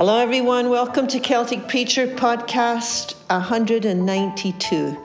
Hello, 0.00 0.18
everyone. 0.18 0.70
Welcome 0.70 1.08
to 1.08 1.20
Celtic 1.20 1.68
Preacher 1.68 2.06
Podcast 2.06 3.12
192. 3.28 4.96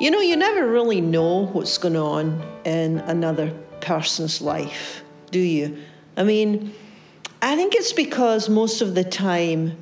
You 0.00 0.10
know, 0.10 0.18
you 0.18 0.34
never 0.34 0.66
really 0.66 1.00
know 1.00 1.46
what's 1.46 1.78
going 1.78 1.96
on 1.96 2.42
in 2.64 2.98
another 2.98 3.52
person's 3.80 4.40
life, 4.42 5.04
do 5.30 5.38
you? 5.38 5.78
I 6.16 6.24
mean, 6.24 6.74
I 7.40 7.54
think 7.54 7.76
it's 7.76 7.92
because 7.92 8.48
most 8.48 8.82
of 8.82 8.96
the 8.96 9.04
time 9.04 9.76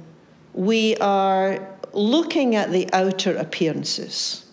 we 0.52 0.96
are 0.98 1.66
looking 1.94 2.54
at 2.54 2.70
the 2.70 2.92
outer 2.92 3.38
appearances. 3.38 4.44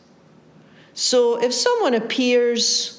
So 0.94 1.44
if 1.44 1.54
someone 1.54 1.94
appears 1.94 2.95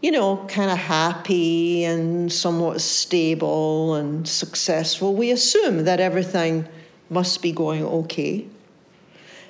you 0.00 0.12
know, 0.12 0.36
kind 0.48 0.70
of 0.70 0.78
happy 0.78 1.84
and 1.84 2.32
somewhat 2.32 2.80
stable 2.80 3.94
and 3.94 4.28
successful, 4.28 5.14
we 5.14 5.30
assume 5.30 5.84
that 5.84 6.00
everything 6.00 6.68
must 7.10 7.42
be 7.42 7.52
going 7.52 7.84
okay. 7.84 8.46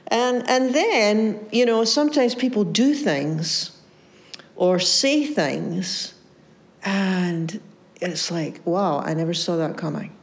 And, 0.07 0.49
and 0.49 0.75
then, 0.75 1.47
you 1.53 1.67
know, 1.67 1.85
sometimes 1.85 2.35
people 2.35 2.65
do 2.65 2.95
things 2.95 3.79
or 4.57 4.79
say 4.79 5.25
things, 5.27 6.15
and 6.83 7.61
it's 8.01 8.31
like, 8.31 8.61
wow, 8.65 9.01
I 9.01 9.15
never 9.15 9.35
saw 9.35 9.57
that 9.57 9.77
coming. 9.77 10.17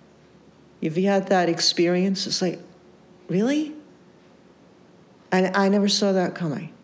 Have 0.84 0.98
you 0.98 1.08
had 1.08 1.28
that 1.28 1.50
experience? 1.50 2.28
It's 2.28 2.42
like, 2.42 2.60
really? 3.30 3.74
And 5.32 5.56
I 5.56 5.70
never 5.70 5.88
saw 5.88 6.12
that 6.14 6.36
coming. 6.36 6.75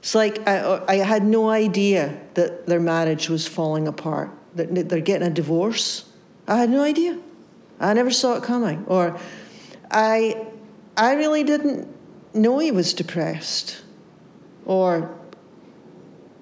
It's 0.00 0.14
like 0.14 0.46
I, 0.46 0.82
I 0.86 0.96
had 0.96 1.24
no 1.24 1.50
idea 1.50 2.20
that 2.34 2.66
their 2.66 2.80
marriage 2.80 3.28
was 3.28 3.46
falling 3.46 3.88
apart, 3.88 4.30
that 4.54 4.88
they're 4.88 5.00
getting 5.00 5.26
a 5.26 5.30
divorce. 5.30 6.04
I 6.46 6.56
had 6.56 6.70
no 6.70 6.82
idea. 6.82 7.18
I 7.80 7.92
never 7.94 8.10
saw 8.10 8.36
it 8.36 8.42
coming. 8.42 8.84
Or 8.86 9.18
I, 9.90 10.46
I 10.96 11.14
really 11.14 11.44
didn't 11.44 11.88
know 12.34 12.58
he 12.58 12.70
was 12.70 12.94
depressed. 12.94 13.82
Or, 14.64 15.14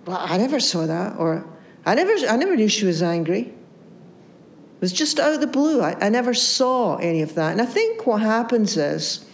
well, 0.05 0.19
I 0.21 0.37
never 0.37 0.61
saw 0.61 0.87
that. 0.87 1.19
Or 1.19 1.47
I 1.85 1.95
never, 1.95 2.13
I 2.29 2.37
never 2.37 2.57
knew 2.57 2.69
she 2.69 2.87
was 2.87 3.03
angry. 3.03 3.41
It 3.41 4.81
was 4.81 4.93
just 4.93 5.19
out 5.19 5.33
of 5.33 5.41
the 5.41 5.47
blue. 5.47 5.81
I, 5.81 5.97
I 6.05 6.09
never 6.11 6.35
saw 6.35 6.97
any 6.97 7.23
of 7.23 7.35
that. 7.35 7.53
And 7.53 7.61
I 7.61 7.67
think 7.67 8.07
what 8.07 8.21
happens 8.21 8.77
is, 8.77 9.25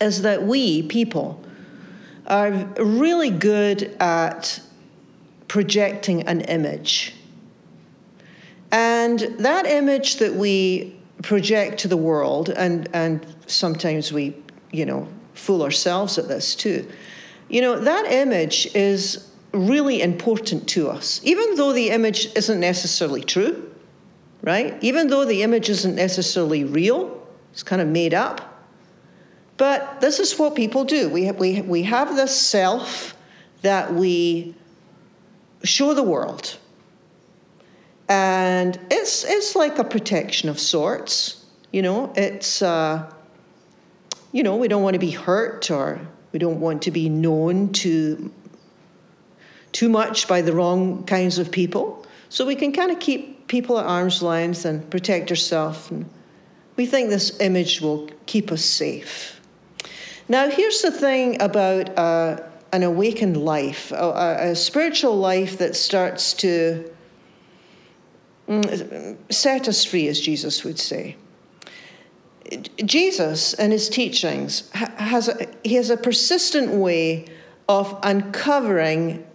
is 0.00 0.22
that 0.22 0.42
we, 0.42 0.82
people, 0.82 1.43
are 2.26 2.50
really 2.78 3.30
good 3.30 3.96
at 4.00 4.60
projecting 5.48 6.22
an 6.22 6.40
image. 6.42 7.14
And 8.72 9.20
that 9.38 9.66
image 9.66 10.16
that 10.16 10.34
we 10.34 10.96
project 11.22 11.78
to 11.80 11.88
the 11.88 11.96
world, 11.96 12.50
and, 12.50 12.88
and 12.92 13.24
sometimes 13.46 14.12
we, 14.12 14.36
you 14.72 14.84
know, 14.84 15.06
fool 15.34 15.62
ourselves 15.62 16.18
at 16.18 16.28
this 16.28 16.54
too, 16.54 16.88
you 17.48 17.60
know, 17.60 17.78
that 17.78 18.10
image 18.10 18.66
is 18.74 19.30
really 19.52 20.02
important 20.02 20.68
to 20.68 20.88
us, 20.88 21.20
even 21.22 21.54
though 21.54 21.72
the 21.72 21.90
image 21.90 22.28
isn't 22.34 22.58
necessarily 22.58 23.22
true, 23.22 23.70
right? 24.42 24.76
Even 24.82 25.08
though 25.08 25.24
the 25.24 25.42
image 25.42 25.68
isn't 25.68 25.94
necessarily 25.94 26.64
real, 26.64 27.26
it's 27.52 27.62
kind 27.62 27.80
of 27.80 27.88
made 27.88 28.14
up. 28.14 28.53
But 29.56 30.00
this 30.00 30.18
is 30.18 30.38
what 30.38 30.54
people 30.54 30.84
do. 30.84 31.08
We 31.08 31.24
have, 31.24 31.36
we, 31.36 31.60
we 31.60 31.82
have 31.84 32.16
this 32.16 32.36
self 32.36 33.16
that 33.62 33.94
we 33.94 34.54
show 35.62 35.94
the 35.94 36.02
world. 36.02 36.58
And 38.08 38.78
it's, 38.90 39.24
it's 39.24 39.56
like 39.56 39.78
a 39.78 39.84
protection 39.84 40.48
of 40.48 40.58
sorts. 40.58 41.44
You 41.72 41.82
know, 41.82 42.12
it's, 42.16 42.62
uh, 42.62 43.10
you 44.32 44.42
know, 44.42 44.56
we 44.56 44.68
don't 44.68 44.82
want 44.82 44.94
to 44.94 45.00
be 45.00 45.10
hurt 45.10 45.70
or 45.70 46.00
we 46.32 46.38
don't 46.38 46.60
want 46.60 46.82
to 46.82 46.90
be 46.90 47.08
known 47.08 47.72
to 47.74 48.32
too 49.72 49.88
much 49.88 50.28
by 50.28 50.42
the 50.42 50.52
wrong 50.52 51.04
kinds 51.04 51.38
of 51.38 51.50
people. 51.50 52.04
So 52.28 52.44
we 52.44 52.56
can 52.56 52.72
kind 52.72 52.90
of 52.90 52.98
keep 52.98 53.46
people 53.48 53.78
at 53.78 53.86
arm's 53.86 54.22
length 54.22 54.64
and 54.64 54.88
protect 54.90 55.30
ourselves. 55.30 55.90
And 55.90 56.08
we 56.76 56.86
think 56.86 57.08
this 57.08 57.40
image 57.40 57.80
will 57.80 58.10
keep 58.26 58.50
us 58.50 58.64
safe. 58.64 59.33
Now, 60.28 60.48
here's 60.48 60.80
the 60.80 60.90
thing 60.90 61.40
about 61.42 61.98
uh, 61.98 62.40
an 62.72 62.82
awakened 62.82 63.36
life, 63.36 63.92
a, 63.92 64.50
a, 64.50 64.56
spiritual 64.56 65.16
life 65.16 65.58
that 65.58 65.76
starts 65.76 66.32
to 66.34 66.90
mm, 68.48 69.16
set 69.30 69.68
us 69.68 69.84
free, 69.84 70.08
as 70.08 70.20
Jesus 70.20 70.64
would 70.64 70.78
say. 70.78 71.16
Jesus 72.84 73.54
and 73.54 73.72
his 73.72 73.88
teachings 73.88 74.70
has 74.72 75.28
a, 75.28 75.46
he 75.62 75.74
has 75.74 75.90
a 75.90 75.96
persistent 75.96 76.72
way 76.72 77.26
of 77.68 77.98
uncovering 78.02 79.26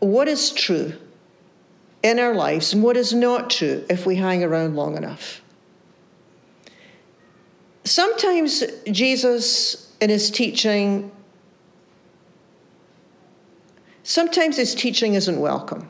what 0.00 0.28
is 0.28 0.50
true 0.50 0.92
in 2.02 2.18
our 2.18 2.34
lives 2.34 2.72
and 2.72 2.82
what 2.82 2.96
is 2.96 3.12
not 3.14 3.50
true 3.50 3.84
if 3.88 4.04
we 4.04 4.16
hang 4.16 4.42
around 4.42 4.74
long 4.74 4.96
enough 4.96 5.40
sometimes 7.84 8.64
Jesus, 8.90 9.92
in 10.00 10.10
his 10.10 10.30
teaching, 10.30 11.10
sometimes 14.02 14.56
his 14.56 14.74
teaching 14.74 15.14
isn't 15.14 15.38
welcome. 15.38 15.88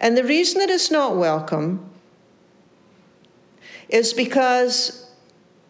And 0.00 0.16
the 0.16 0.24
reason 0.24 0.60
that 0.60 0.70
it's 0.70 0.90
not 0.90 1.16
welcome 1.16 1.90
is 3.88 4.12
because 4.12 5.10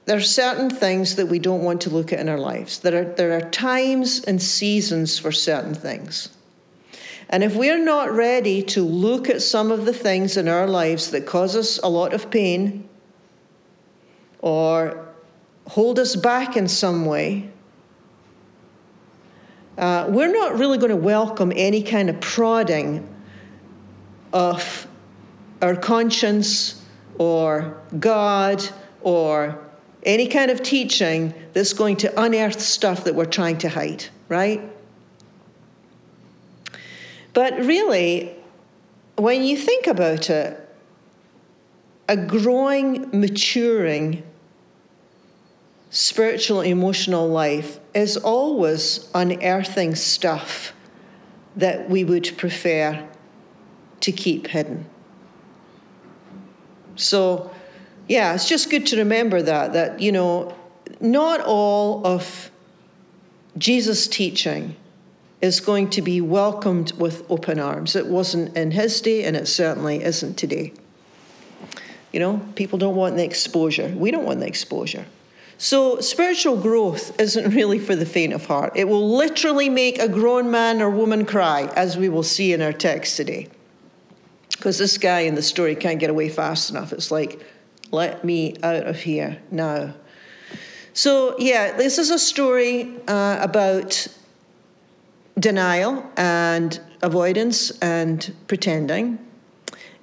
there 0.04 0.16
are 0.16 0.20
certain 0.20 0.70
things 0.70 1.16
that 1.16 1.26
we 1.26 1.38
don't 1.38 1.62
want 1.62 1.82
to 1.82 1.90
look 1.90 2.12
at 2.12 2.18
in 2.18 2.28
our 2.28 2.38
lives. 2.38 2.80
There 2.80 3.02
are, 3.02 3.04
there 3.14 3.36
are 3.36 3.50
times 3.50 4.24
and 4.24 4.40
seasons 4.40 5.18
for 5.18 5.32
certain 5.32 5.74
things. 5.74 6.30
And 7.30 7.44
if 7.44 7.54
we're 7.54 7.82
not 7.82 8.10
ready 8.10 8.62
to 8.64 8.82
look 8.82 9.28
at 9.28 9.42
some 9.42 9.70
of 9.70 9.84
the 9.84 9.92
things 9.92 10.36
in 10.36 10.48
our 10.48 10.66
lives 10.66 11.10
that 11.10 11.26
cause 11.26 11.54
us 11.54 11.78
a 11.82 11.88
lot 11.88 12.14
of 12.14 12.30
pain, 12.30 12.88
or 14.40 15.08
hold 15.66 15.98
us 15.98 16.16
back 16.16 16.56
in 16.56 16.68
some 16.68 17.04
way, 17.06 17.50
uh, 19.76 20.06
we're 20.08 20.32
not 20.32 20.58
really 20.58 20.78
going 20.78 20.90
to 20.90 20.96
welcome 20.96 21.52
any 21.54 21.82
kind 21.82 22.10
of 22.10 22.20
prodding 22.20 23.08
of 24.32 24.86
our 25.62 25.76
conscience 25.76 26.84
or 27.18 27.80
God 27.98 28.66
or 29.02 29.58
any 30.02 30.26
kind 30.26 30.50
of 30.50 30.62
teaching 30.62 31.32
that's 31.52 31.72
going 31.72 31.96
to 31.96 32.20
unearth 32.20 32.60
stuff 32.60 33.04
that 33.04 33.14
we're 33.14 33.24
trying 33.24 33.58
to 33.58 33.68
hide, 33.68 34.04
right? 34.28 34.60
But 37.34 37.58
really, 37.60 38.34
when 39.16 39.44
you 39.44 39.56
think 39.56 39.86
about 39.86 40.30
it, 40.30 40.64
a 42.08 42.16
growing, 42.16 43.08
maturing 43.12 44.24
spiritual, 45.90 46.60
emotional 46.60 47.28
life 47.28 47.80
is 47.94 48.16
always 48.16 49.08
unearthing 49.14 49.94
stuff 49.94 50.72
that 51.56 51.88
we 51.88 52.04
would 52.04 52.36
prefer 52.36 53.06
to 54.00 54.12
keep 54.12 54.46
hidden. 54.46 54.86
So, 56.96 57.50
yeah, 58.08 58.34
it's 58.34 58.48
just 58.48 58.70
good 58.70 58.86
to 58.88 58.98
remember 58.98 59.42
that, 59.42 59.72
that, 59.72 60.00
you 60.00 60.12
know, 60.12 60.54
not 61.00 61.40
all 61.40 62.06
of 62.06 62.50
Jesus' 63.56 64.06
teaching 64.06 64.76
is 65.40 65.60
going 65.60 65.90
to 65.90 66.02
be 66.02 66.20
welcomed 66.20 66.92
with 66.92 67.24
open 67.30 67.60
arms. 67.60 67.94
It 67.94 68.06
wasn't 68.06 68.56
in 68.56 68.72
his 68.72 69.00
day, 69.00 69.24
and 69.24 69.36
it 69.36 69.46
certainly 69.46 70.02
isn't 70.02 70.36
today. 70.36 70.72
You 72.12 72.20
know, 72.20 72.40
people 72.56 72.78
don't 72.78 72.96
want 72.96 73.16
the 73.16 73.24
exposure. 73.24 73.92
We 73.96 74.10
don't 74.10 74.24
want 74.24 74.40
the 74.40 74.46
exposure. 74.46 75.06
So, 75.60 76.00
spiritual 76.00 76.56
growth 76.56 77.20
isn't 77.20 77.52
really 77.52 77.80
for 77.80 77.96
the 77.96 78.06
faint 78.06 78.32
of 78.32 78.46
heart. 78.46 78.72
It 78.76 78.88
will 78.88 79.16
literally 79.16 79.68
make 79.68 79.98
a 79.98 80.08
grown 80.08 80.52
man 80.52 80.80
or 80.80 80.88
woman 80.88 81.26
cry, 81.26 81.62
as 81.74 81.96
we 81.96 82.08
will 82.08 82.22
see 82.22 82.52
in 82.52 82.62
our 82.62 82.72
text 82.72 83.16
today. 83.16 83.48
Because 84.52 84.78
this 84.78 84.98
guy 84.98 85.20
in 85.20 85.34
the 85.34 85.42
story 85.42 85.74
can't 85.74 85.98
get 85.98 86.10
away 86.10 86.28
fast 86.28 86.70
enough. 86.70 86.92
It's 86.92 87.10
like, 87.10 87.44
let 87.90 88.24
me 88.24 88.56
out 88.62 88.86
of 88.86 89.00
here 89.00 89.38
now. 89.50 89.94
So, 90.92 91.36
yeah, 91.38 91.76
this 91.76 91.98
is 91.98 92.10
a 92.10 92.18
story 92.20 92.94
uh, 93.08 93.38
about 93.40 94.06
denial 95.40 96.08
and 96.16 96.80
avoidance 97.02 97.70
and 97.80 98.32
pretending. 98.46 99.18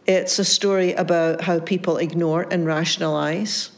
It's 0.05 0.37
a 0.37 0.45
story 0.45 0.93
about 0.93 1.41
how 1.41 1.59
people 1.59 1.97
ignore 1.97 2.45
and 2.51 2.65
rationalize. 2.65 3.71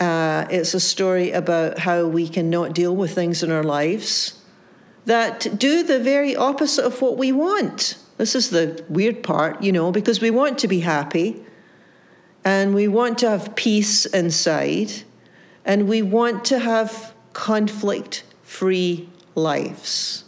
Uh, 0.00 0.46
it's 0.50 0.72
a 0.74 0.80
story 0.80 1.30
about 1.30 1.78
how 1.78 2.06
we 2.06 2.26
can 2.26 2.48
not 2.48 2.72
deal 2.72 2.96
with 2.96 3.14
things 3.14 3.42
in 3.42 3.50
our 3.52 3.62
lives 3.62 4.42
that 5.04 5.58
do 5.58 5.82
the 5.82 5.98
very 6.00 6.34
opposite 6.34 6.84
of 6.84 7.00
what 7.02 7.18
we 7.18 7.32
want. 7.32 7.96
This 8.16 8.34
is 8.34 8.50
the 8.50 8.82
weird 8.88 9.22
part, 9.22 9.62
you 9.62 9.72
know, 9.72 9.92
because 9.92 10.20
we 10.20 10.30
want 10.30 10.58
to 10.58 10.68
be 10.68 10.80
happy. 10.80 11.44
and 12.44 12.74
we 12.74 12.88
want 12.88 13.18
to 13.18 13.28
have 13.28 13.54
peace 13.54 14.06
inside, 14.06 14.90
and 15.64 15.88
we 15.88 16.02
want 16.02 16.44
to 16.46 16.58
have 16.58 17.12
conflict 17.32 18.24
free 18.42 19.08
lives. 19.34 20.24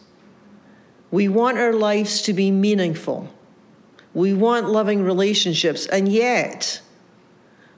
We 1.11 1.29
want 1.29 1.59
our 1.59 1.73
lives 1.73 2.23
to 2.23 2.33
be 2.33 2.51
meaningful. 2.51 3.29
We 4.15 4.35
want 4.35 4.69
loving 4.69 5.03
relationships, 5.03 5.87
and 5.87 6.09
yet 6.09 6.81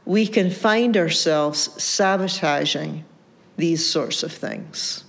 we 0.07 0.27
can 0.27 0.51
find 0.51 0.97
ourselves 0.97 1.83
sabotaging 1.83 3.05
these 3.57 3.85
sorts 3.85 4.23
of 4.23 4.33
things. 4.33 5.05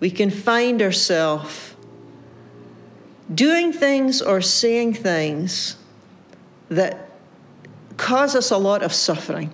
We 0.00 0.10
can 0.10 0.30
find 0.30 0.82
ourselves 0.82 1.74
doing 3.32 3.72
things 3.72 4.20
or 4.20 4.40
saying 4.40 4.94
things 4.94 5.76
that 6.68 7.08
cause 7.96 8.34
us 8.34 8.50
a 8.50 8.58
lot 8.58 8.82
of 8.82 8.92
suffering. 8.92 9.52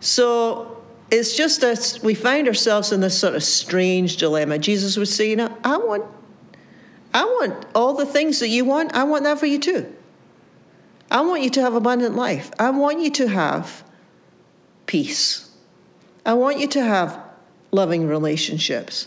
So 0.00 0.82
it's 1.10 1.36
just 1.36 1.60
that 1.62 1.98
we 2.02 2.14
find 2.14 2.46
ourselves 2.46 2.92
in 2.92 3.00
this 3.00 3.18
sort 3.18 3.34
of 3.34 3.42
strange 3.42 4.16
dilemma. 4.16 4.58
Jesus 4.58 4.96
would 4.96 5.08
say, 5.08 5.28
you 5.30 5.36
know, 5.36 5.56
I 5.64 5.76
want 5.76 6.04
I 7.12 7.24
want 7.24 7.66
all 7.76 7.94
the 7.94 8.06
things 8.06 8.40
that 8.40 8.48
you 8.48 8.64
want, 8.64 8.92
I 8.94 9.04
want 9.04 9.22
that 9.24 9.38
for 9.38 9.46
you 9.46 9.58
too. 9.58 9.94
I 11.14 11.20
want 11.20 11.42
you 11.42 11.50
to 11.50 11.60
have 11.60 11.74
abundant 11.74 12.16
life. 12.16 12.50
I 12.58 12.70
want 12.70 13.00
you 13.00 13.10
to 13.12 13.28
have 13.28 13.84
peace. 14.86 15.48
I 16.26 16.34
want 16.34 16.58
you 16.58 16.66
to 16.66 16.82
have 16.82 17.16
loving 17.70 18.08
relationships. 18.08 19.06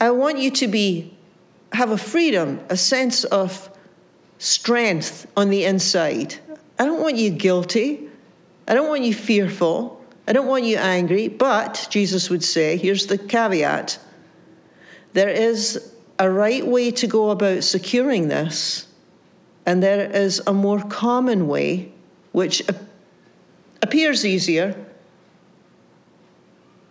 I 0.00 0.10
want 0.10 0.38
you 0.38 0.50
to 0.50 0.66
be 0.66 1.14
have 1.72 1.90
a 1.92 1.96
freedom, 1.96 2.58
a 2.70 2.76
sense 2.76 3.22
of 3.22 3.70
strength 4.38 5.30
on 5.36 5.48
the 5.50 5.64
inside. 5.64 6.34
I 6.76 6.84
don't 6.84 7.00
want 7.00 7.14
you 7.14 7.30
guilty. 7.30 8.08
I 8.66 8.74
don't 8.74 8.88
want 8.88 9.02
you 9.02 9.14
fearful. 9.14 10.04
I 10.26 10.32
don't 10.32 10.48
want 10.48 10.64
you 10.64 10.76
angry. 10.76 11.28
But 11.28 11.86
Jesus 11.88 12.30
would 12.30 12.42
say, 12.42 12.76
here's 12.76 13.06
the 13.06 13.16
caveat 13.16 14.00
there 15.12 15.30
is 15.30 15.92
a 16.18 16.28
right 16.28 16.66
way 16.66 16.90
to 16.90 17.06
go 17.06 17.30
about 17.30 17.62
securing 17.62 18.26
this, 18.26 18.87
and 19.68 19.82
there 19.82 20.10
is 20.10 20.40
a 20.46 20.52
more 20.54 20.80
common 20.80 21.46
way, 21.46 21.92
which 22.32 22.62
appears 23.82 24.24
easier, 24.24 24.74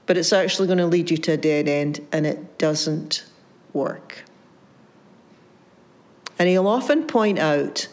but 0.06 0.15
it's 0.15 0.31
actually 0.31 0.68
going 0.68 0.77
to 0.77 0.85
lead 0.85 1.09
you 1.09 1.18
to 1.18 1.31
a 1.31 1.38
dead 1.38 1.68
end, 1.68 2.06
and 2.12 2.27
it 2.27 2.59
doesn't 2.59 3.25
work. 3.74 4.24
And 6.38 6.47
he'll 6.47 6.68
often 6.68 7.07
point 7.07 7.39
out 7.39 7.88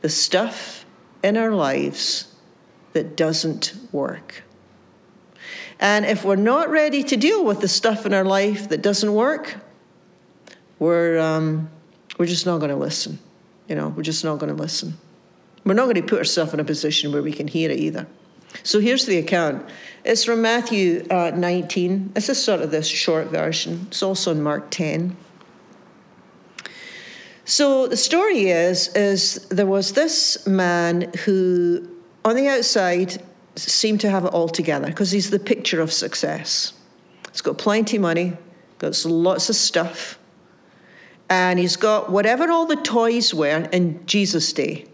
the 0.00 0.08
stuff 0.08 0.86
in 1.24 1.36
our 1.36 1.50
lives 1.50 2.32
that 2.92 3.16
doesn't 3.16 3.74
work. 3.90 4.44
And 5.80 6.06
if 6.06 6.24
we're 6.24 6.36
not 6.36 6.70
ready 6.70 7.02
to 7.02 7.16
deal 7.16 7.44
with 7.44 7.60
the 7.60 7.66
stuff 7.66 8.06
in 8.06 8.14
our 8.14 8.24
life 8.24 8.68
that 8.68 8.80
doesn't 8.80 9.12
work, 9.12 9.56
we're, 10.78 11.18
um, 11.18 11.68
we're 12.16 12.26
just 12.26 12.46
not 12.46 12.58
going 12.58 12.70
to 12.70 12.76
listen. 12.76 13.18
You 13.68 13.74
know, 13.74 13.88
we're 13.88 14.02
just 14.02 14.24
not 14.24 14.38
going 14.38 14.54
to 14.54 14.60
listen. 14.60 14.94
We're 15.64 15.74
not 15.74 15.84
going 15.84 15.96
to 15.96 16.02
put 16.02 16.18
ourselves 16.18 16.52
in 16.52 16.60
a 16.60 16.64
position 16.64 17.12
where 17.12 17.22
we 17.22 17.32
can 17.32 17.48
hear 17.48 17.70
it 17.70 17.78
either. 17.78 18.06
So 18.62 18.78
here's 18.78 19.06
the 19.06 19.18
account. 19.18 19.66
It's 20.04 20.24
from 20.24 20.42
Matthew 20.42 21.06
uh, 21.10 21.32
19. 21.34 22.12
This 22.14 22.28
is 22.28 22.42
sort 22.42 22.60
of 22.60 22.70
this 22.70 22.86
short 22.86 23.28
version. 23.28 23.86
It's 23.88 24.02
also 24.02 24.32
in 24.32 24.42
Mark 24.42 24.70
10. 24.70 25.16
So 27.46 27.86
the 27.86 27.96
story 27.96 28.48
is 28.48 28.88
is 28.94 29.46
there 29.50 29.66
was 29.66 29.92
this 29.92 30.46
man 30.46 31.12
who 31.24 31.86
on 32.24 32.36
the 32.36 32.48
outside 32.48 33.22
seemed 33.56 34.00
to 34.00 34.10
have 34.10 34.24
it 34.24 34.32
all 34.32 34.48
together 34.48 34.86
because 34.86 35.10
he's 35.10 35.30
the 35.30 35.38
picture 35.38 35.80
of 35.80 35.92
success. 35.92 36.72
He's 37.30 37.42
got 37.42 37.58
plenty 37.58 37.96
of 37.96 38.02
money, 38.02 38.36
got 38.78 39.04
lots 39.04 39.50
of 39.50 39.56
stuff, 39.56 40.18
and 41.30 41.58
he's 41.58 41.76
got 41.76 42.10
whatever 42.10 42.50
all 42.50 42.66
the 42.66 42.76
toys 42.76 43.34
were 43.34 43.68
in 43.72 44.04
Jesus' 44.06 44.52
day. 44.52 44.86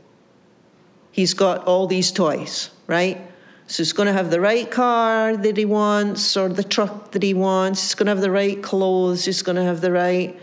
He's 1.13 1.35
got 1.35 1.67
all 1.67 1.87
these 1.87 2.13
toys, 2.13 2.71
right? 2.87 3.21
So 3.67 3.83
he's 3.83 3.93
going 3.93 4.07
to 4.07 4.13
have 4.13 4.31
the 4.31 4.41
right 4.41 4.69
car 4.71 5.37
that 5.37 5.57
he 5.57 5.65
wants 5.65 6.37
or 6.37 6.49
the 6.49 6.65
truck 6.65 7.13
that 7.13 7.23
he 7.23 7.35
wants. 7.35 7.83
He's 7.83 7.95
going 7.95 8.07
to 8.07 8.13
have 8.13 8.21
the 8.21 8.31
right 8.31 8.61
clothes. 8.63 9.25
He's 9.25 9.43
going 9.43 9.57
to 9.57 9.63
have 9.63 9.81
the 9.81 9.93
right 9.93 10.39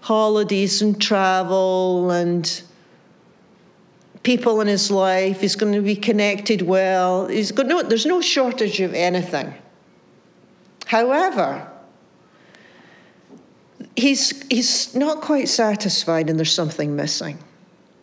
holidays 0.00 0.82
and 0.82 1.00
travel 1.00 2.10
and 2.10 2.62
people 4.22 4.60
in 4.60 4.66
his 4.66 4.90
life. 4.90 5.40
He's 5.40 5.56
going 5.56 5.72
to 5.72 5.80
be 5.80 5.96
connected 5.96 6.62
well. 6.62 7.26
He's 7.28 7.52
got 7.52 7.66
no, 7.66 7.82
there's 7.82 8.06
no 8.06 8.20
shortage 8.20 8.80
of 8.80 8.92
anything. 8.92 9.54
However, 10.86 11.71
he's, 13.96 14.46
he's 14.48 14.94
not 14.94 15.20
quite 15.20 15.48
satisfied 15.48 16.28
and 16.28 16.38
there's 16.38 16.52
something 16.52 16.94
missing. 16.96 17.38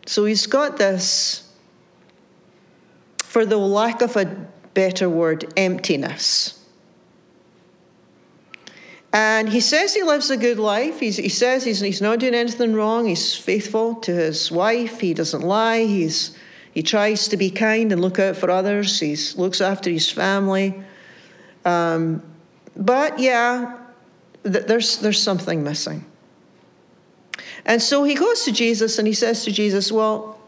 So 0.06 0.26
he's 0.26 0.48
got 0.48 0.78
this, 0.78 1.48
for 3.24 3.46
the 3.46 3.58
lack 3.58 4.02
of 4.02 4.16
a 4.16 4.26
better 4.74 5.10
word, 5.10 5.52
emptiness. 5.56 6.56
And 9.12 9.50
he 9.50 9.60
says 9.60 9.96
he 9.96 10.04
lives 10.04 10.30
a 10.30 10.38
good 10.38 10.60
life. 10.60 11.00
He's, 11.00 11.18
he 11.18 11.30
says 11.30 11.64
he's, 11.64 11.80
he's 11.80 12.02
not 12.02 12.20
doing 12.20 12.36
anything 12.36 12.74
wrong. 12.74 13.08
He's 13.08 13.36
faithful 13.36 13.96
to 13.96 14.14
his 14.14 14.52
wife. 14.52 15.00
He 15.00 15.14
doesn't 15.14 15.42
lie. 15.42 15.84
He's, 15.86 16.38
he 16.74 16.84
tries 16.84 17.28
to 17.30 17.38
be 17.38 17.50
kind 17.50 17.92
and 17.92 18.02
look 18.02 18.20
out 18.20 18.36
for 18.36 18.52
others. 18.52 19.00
He 19.00 19.16
looks 19.36 19.62
after 19.62 19.90
his 19.90 20.12
family. 20.12 20.84
Um, 21.66 22.22
but 22.76 23.18
yeah, 23.18 23.78
th- 24.44 24.66
there's, 24.66 24.98
there's 25.00 25.22
something 25.22 25.64
missing. 25.64 26.06
And 27.66 27.82
so 27.82 28.04
he 28.04 28.16
goes 28.16 28.44
to 28.46 28.52
Jesus 28.52 28.98
and 28.98 29.08
he 29.08 29.14
says 29.14 29.44
to 29.46 29.52
Jesus, 29.52 29.92
Well, 29.92 30.40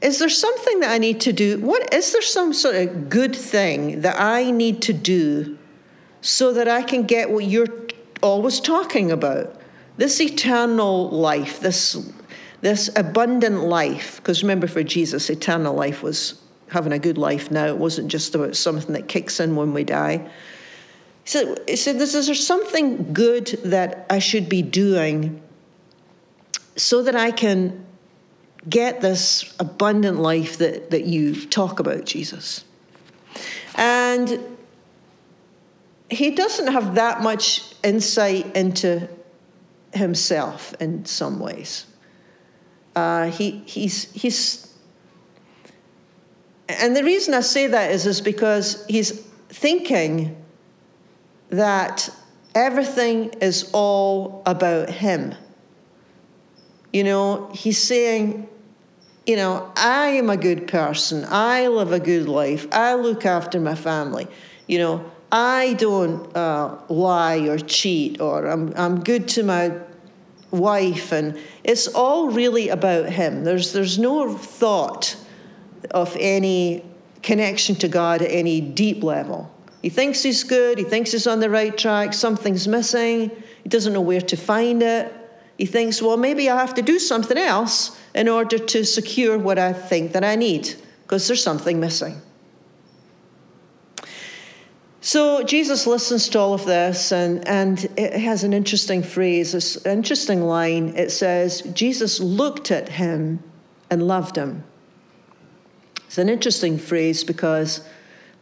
is 0.00 0.18
there 0.18 0.28
something 0.28 0.80
that 0.80 0.90
I 0.90 0.98
need 0.98 1.20
to 1.22 1.32
do? 1.32 1.58
What 1.58 1.92
is 1.94 2.12
there 2.12 2.22
some 2.22 2.52
sort 2.52 2.74
of 2.74 3.08
good 3.08 3.34
thing 3.34 4.00
that 4.02 4.20
I 4.20 4.50
need 4.50 4.82
to 4.82 4.92
do 4.92 5.58
so 6.20 6.52
that 6.52 6.68
I 6.68 6.82
can 6.82 7.04
get 7.04 7.30
what 7.30 7.44
you're 7.44 7.68
always 8.22 8.60
talking 8.60 9.10
about 9.10 9.60
this 9.96 10.20
eternal 10.20 11.10
life, 11.10 11.60
this, 11.60 12.10
this 12.60 12.90
abundant 12.96 13.64
life. 13.64 14.16
Because 14.16 14.42
remember, 14.42 14.66
for 14.66 14.82
Jesus, 14.82 15.28
eternal 15.28 15.74
life 15.74 16.02
was 16.02 16.40
having 16.68 16.92
a 16.92 16.98
good 16.98 17.18
life 17.18 17.50
now. 17.50 17.66
It 17.66 17.76
wasn't 17.76 18.08
just 18.08 18.34
about 18.34 18.56
something 18.56 18.94
that 18.94 19.08
kicks 19.08 19.40
in 19.40 19.54
when 19.54 19.74
we 19.74 19.84
die. 19.84 20.30
Said, 21.24 21.60
he 21.68 21.76
said 21.76 21.96
is 21.96 22.12
there 22.26 22.34
something 22.34 23.12
good 23.12 23.46
that 23.64 24.06
I 24.10 24.18
should 24.18 24.48
be 24.48 24.62
doing 24.62 25.40
so 26.76 27.02
that 27.02 27.14
I 27.14 27.30
can 27.30 27.84
get 28.68 29.00
this 29.00 29.54
abundant 29.60 30.18
life 30.18 30.58
that, 30.58 30.90
that 30.90 31.04
you 31.04 31.46
talk 31.46 31.78
about, 31.78 32.04
Jesus? 32.04 32.64
And 33.76 34.40
he 36.10 36.32
doesn't 36.32 36.72
have 36.72 36.96
that 36.96 37.22
much 37.22 37.72
insight 37.82 38.54
into 38.56 39.08
himself 39.94 40.74
in 40.80 41.04
some 41.04 41.38
ways. 41.38 41.86
Uh, 42.94 43.30
he, 43.30 43.62
he's, 43.64 44.10
he's, 44.12 44.74
and 46.68 46.94
the 46.96 47.04
reason 47.04 47.32
I 47.32 47.40
say 47.40 47.68
that 47.68 47.92
is, 47.92 48.06
is 48.06 48.20
because 48.20 48.84
he's 48.86 49.20
thinking 49.48 50.41
that 51.52 52.08
everything 52.54 53.28
is 53.40 53.70
all 53.72 54.42
about 54.46 54.90
him. 54.90 55.34
You 56.92 57.04
know, 57.04 57.50
he's 57.54 57.78
saying, 57.78 58.48
you 59.26 59.36
know, 59.36 59.70
I 59.76 60.08
am 60.08 60.30
a 60.30 60.36
good 60.36 60.66
person. 60.66 61.24
I 61.28 61.68
live 61.68 61.92
a 61.92 62.00
good 62.00 62.28
life. 62.28 62.66
I 62.72 62.94
look 62.94 63.24
after 63.24 63.60
my 63.60 63.74
family. 63.74 64.26
You 64.66 64.78
know, 64.78 65.10
I 65.30 65.74
don't 65.74 66.34
uh, 66.36 66.78
lie 66.88 67.38
or 67.48 67.58
cheat, 67.58 68.20
or 68.20 68.46
I'm, 68.46 68.72
I'm 68.76 69.00
good 69.00 69.28
to 69.28 69.42
my 69.42 69.72
wife, 70.50 71.12
and 71.12 71.38
it's 71.64 71.88
all 71.88 72.30
really 72.30 72.68
about 72.68 73.08
him. 73.08 73.44
There's, 73.44 73.72
there's 73.72 73.98
no 73.98 74.36
thought 74.36 75.16
of 75.90 76.14
any 76.20 76.84
connection 77.22 77.76
to 77.76 77.88
God 77.88 78.20
at 78.22 78.30
any 78.30 78.60
deep 78.60 79.02
level. 79.02 79.50
He 79.82 79.88
thinks 79.88 80.22
he's 80.22 80.44
good, 80.44 80.78
he 80.78 80.84
thinks 80.84 81.12
he's 81.12 81.26
on 81.26 81.40
the 81.40 81.50
right 81.50 81.76
track, 81.76 82.14
something's 82.14 82.68
missing, 82.68 83.30
he 83.64 83.68
doesn't 83.68 83.92
know 83.92 84.00
where 84.00 84.20
to 84.20 84.36
find 84.36 84.82
it. 84.82 85.12
He 85.58 85.66
thinks, 85.66 86.00
well, 86.00 86.16
maybe 86.16 86.48
I 86.48 86.58
have 86.58 86.74
to 86.74 86.82
do 86.82 86.98
something 86.98 87.36
else 87.36 87.98
in 88.14 88.28
order 88.28 88.58
to 88.58 88.84
secure 88.84 89.38
what 89.38 89.58
I 89.58 89.72
think 89.72 90.12
that 90.12 90.24
I 90.24 90.36
need, 90.36 90.74
because 91.02 91.26
there's 91.26 91.42
something 91.42 91.80
missing. 91.80 92.20
So 95.00 95.42
Jesus 95.42 95.84
listens 95.84 96.28
to 96.28 96.38
all 96.38 96.54
of 96.54 96.64
this, 96.64 97.10
and, 97.10 97.46
and 97.48 97.84
it 97.96 98.12
has 98.12 98.44
an 98.44 98.52
interesting 98.52 99.02
phrase, 99.02 99.50
this 99.50 99.84
interesting 99.84 100.42
line. 100.42 100.94
It 100.96 101.10
says, 101.10 101.60
Jesus 101.74 102.20
looked 102.20 102.70
at 102.70 102.88
him 102.88 103.42
and 103.90 104.06
loved 104.06 104.36
him. 104.36 104.62
It's 106.06 106.18
an 106.18 106.28
interesting 106.28 106.78
phrase 106.78 107.24
because 107.24 107.84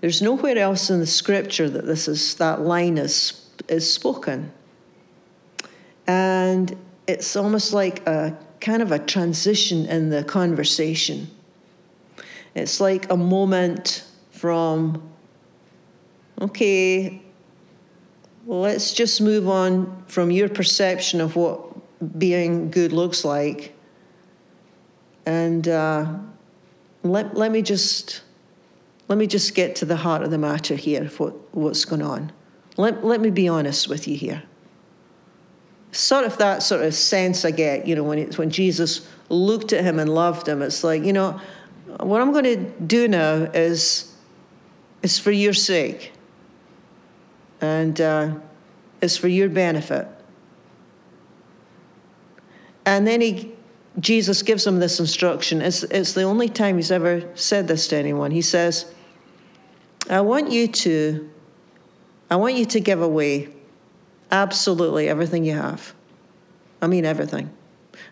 there's 0.00 0.22
nowhere 0.22 0.58
else 0.58 0.90
in 0.90 1.00
the 1.00 1.06
scripture 1.06 1.68
that 1.68 1.86
this 1.86 2.08
is 2.08 2.34
that 2.36 2.62
line 2.62 2.98
is 2.98 3.46
is 3.68 3.92
spoken. 3.92 4.52
And 6.06 6.76
it's 7.06 7.36
almost 7.36 7.72
like 7.72 8.06
a 8.06 8.36
kind 8.60 8.82
of 8.82 8.92
a 8.92 8.98
transition 8.98 9.86
in 9.86 10.10
the 10.10 10.24
conversation. 10.24 11.28
It's 12.54 12.80
like 12.80 13.10
a 13.12 13.16
moment 13.16 14.04
from, 14.32 15.08
okay, 16.40 17.22
let's 18.46 18.92
just 18.92 19.20
move 19.20 19.48
on 19.48 20.02
from 20.06 20.30
your 20.30 20.48
perception 20.48 21.20
of 21.20 21.36
what 21.36 22.18
being 22.18 22.70
good 22.70 22.92
looks 22.92 23.24
like. 23.24 23.74
And 25.26 25.68
uh, 25.68 26.18
let, 27.02 27.36
let 27.36 27.52
me 27.52 27.62
just 27.62 28.22
let 29.10 29.18
me 29.18 29.26
just 29.26 29.56
get 29.56 29.74
to 29.74 29.84
the 29.84 29.96
heart 29.96 30.22
of 30.22 30.30
the 30.30 30.38
matter 30.38 30.76
here 30.76 31.06
what, 31.18 31.34
what's 31.52 31.84
going 31.84 32.00
on. 32.00 32.30
Let, 32.76 33.04
let 33.04 33.20
me 33.20 33.30
be 33.30 33.48
honest 33.48 33.88
with 33.88 34.06
you 34.06 34.16
here. 34.16 34.44
Sort 35.90 36.24
of 36.24 36.38
that 36.38 36.62
sort 36.62 36.82
of 36.82 36.94
sense 36.94 37.44
I 37.44 37.50
get, 37.50 37.88
you 37.88 37.96
know, 37.96 38.04
when, 38.04 38.18
it's, 38.20 38.38
when 38.38 38.50
Jesus 38.50 39.08
looked 39.28 39.72
at 39.72 39.82
him 39.82 39.98
and 39.98 40.14
loved 40.14 40.46
him, 40.46 40.62
it's 40.62 40.84
like, 40.84 41.02
you 41.02 41.12
know, 41.12 41.40
what 41.98 42.20
I'm 42.20 42.30
going 42.30 42.44
to 42.44 42.56
do 42.86 43.08
now 43.08 43.32
is, 43.52 44.14
is 45.02 45.18
for 45.18 45.32
your 45.32 45.54
sake. 45.54 46.12
And 47.60 48.00
uh, 48.00 48.34
it's 49.02 49.16
for 49.16 49.26
your 49.26 49.48
benefit. 49.48 50.06
And 52.86 53.08
then 53.08 53.20
he, 53.20 53.52
Jesus 53.98 54.42
gives 54.42 54.64
him 54.64 54.78
this 54.78 55.00
instruction. 55.00 55.62
It's, 55.62 55.82
it's 55.82 56.12
the 56.12 56.22
only 56.22 56.48
time 56.48 56.76
he's 56.76 56.92
ever 56.92 57.28
said 57.34 57.66
this 57.66 57.88
to 57.88 57.96
anyone. 57.96 58.30
He 58.30 58.42
says, 58.42 58.94
I 60.10 60.20
want 60.22 60.50
you 60.50 60.66
to 60.68 61.30
I 62.30 62.36
want 62.36 62.54
you 62.54 62.64
to 62.66 62.80
give 62.80 63.00
away 63.00 63.48
absolutely 64.30 65.08
everything 65.08 65.44
you 65.44 65.54
have. 65.54 65.94
I 66.82 66.86
mean, 66.86 67.04
everything. 67.04 67.50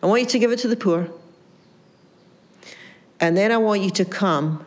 I 0.02 0.06
want 0.06 0.22
you 0.22 0.26
to 0.28 0.38
give 0.38 0.50
it 0.50 0.58
to 0.60 0.68
the 0.68 0.76
poor. 0.76 1.08
And 3.20 3.36
then 3.36 3.52
I 3.52 3.58
want 3.58 3.82
you 3.82 3.90
to 3.90 4.04
come 4.04 4.64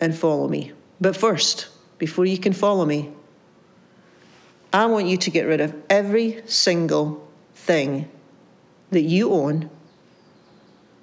and 0.00 0.16
follow 0.16 0.48
me. 0.48 0.72
But 1.00 1.16
first, 1.16 1.68
before 1.98 2.26
you 2.26 2.38
can 2.38 2.52
follow 2.52 2.84
me, 2.84 3.12
I 4.72 4.86
want 4.86 5.06
you 5.06 5.16
to 5.16 5.30
get 5.30 5.42
rid 5.42 5.60
of 5.60 5.74
every 5.90 6.42
single 6.46 7.28
thing 7.54 8.08
that 8.90 9.02
you 9.02 9.32
own. 9.32 9.68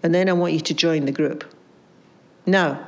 And 0.04 0.16
then 0.16 0.30
I 0.30 0.34
want 0.34 0.54
you 0.54 0.62
to 0.62 0.74
join 0.74 1.06
the 1.06 1.12
group. 1.12 1.44
Now, 2.46 2.87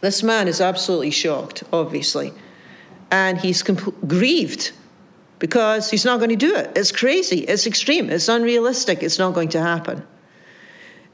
this 0.00 0.22
man 0.22 0.48
is 0.48 0.60
absolutely 0.60 1.10
shocked, 1.10 1.62
obviously 1.72 2.32
and 3.10 3.38
he's 3.38 3.62
comp- 3.62 4.06
grieved 4.06 4.72
because 5.38 5.90
he's 5.90 6.04
not 6.04 6.18
going 6.18 6.30
to 6.30 6.36
do 6.36 6.54
it. 6.54 6.70
It's 6.76 6.92
crazy, 6.92 7.40
it's 7.40 7.66
extreme, 7.66 8.10
it's 8.10 8.28
unrealistic, 8.28 9.02
it's 9.02 9.18
not 9.18 9.34
going 9.34 9.48
to 9.50 9.60
happen. 9.60 10.06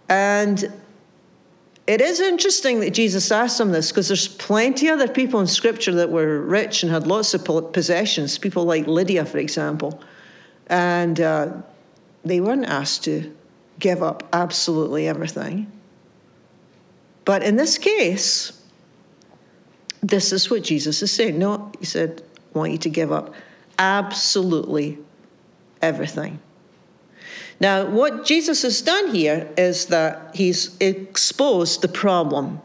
And 0.09 0.73
it 1.87 2.01
is 2.01 2.21
interesting 2.21 2.81
that 2.81 2.91
Jesus 2.91 3.31
asked 3.31 3.61
him 3.61 3.71
this 3.71 3.91
because 3.91 4.09
there's 4.09 4.27
plenty 4.27 4.89
other 4.89 5.07
people 5.07 5.39
in 5.39 5.47
Scripture 5.47 5.95
that 5.95 6.11
were 6.11 6.41
rich 6.41 6.83
and 6.83 6.91
had 6.91 7.07
lots 7.07 7.35
of 7.35 7.73
possessions, 7.73 8.39
people 8.39 8.65
like 8.65 8.89
Lydia, 8.89 9.25
for 9.25 9.39
example. 9.39 10.01
And 10.67 11.21
uh, 11.21 11.53
they 12.25 12.41
weren't 12.41 12.67
asked 12.67 13.05
to 13.05 13.33
give 13.79 14.03
up 14.03 14.29
absolutely 14.33 15.07
everything. 15.07 15.71
But 17.25 17.45
in 17.45 17.55
this 17.55 17.79
case, 17.79 18.61
this 20.09 20.33
is 20.33 20.51
what 20.51 20.63
Jesus 20.63 21.03
is 21.03 21.11
saying. 21.11 21.39
No, 21.39 21.73
he 21.79 21.85
said, 21.85 22.23
I 22.55 22.59
want 22.59 22.73
you 22.73 22.79
to 22.79 22.89
give 22.89 23.13
up 23.13 23.35
absolutely 23.79 24.99
everything. 25.83 26.39
Now, 27.59 27.87
what 27.87 28.25
Jesus 28.25 28.63
has 28.63 28.83
done 28.83 29.15
here 29.15 29.51
is 29.57 29.87
that 29.87 30.35
he's 30.35 30.77
exposed 30.79 31.81
the 31.81 31.89
problem. 31.89 32.61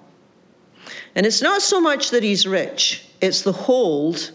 And 1.16 1.26
it's 1.26 1.42
not 1.42 1.62
so 1.62 1.80
much 1.82 2.12
that 2.12 2.24
he's 2.24 2.46
rich, 2.46 3.06
it's 3.22 3.42
the 3.42 3.52
hold 3.52 4.32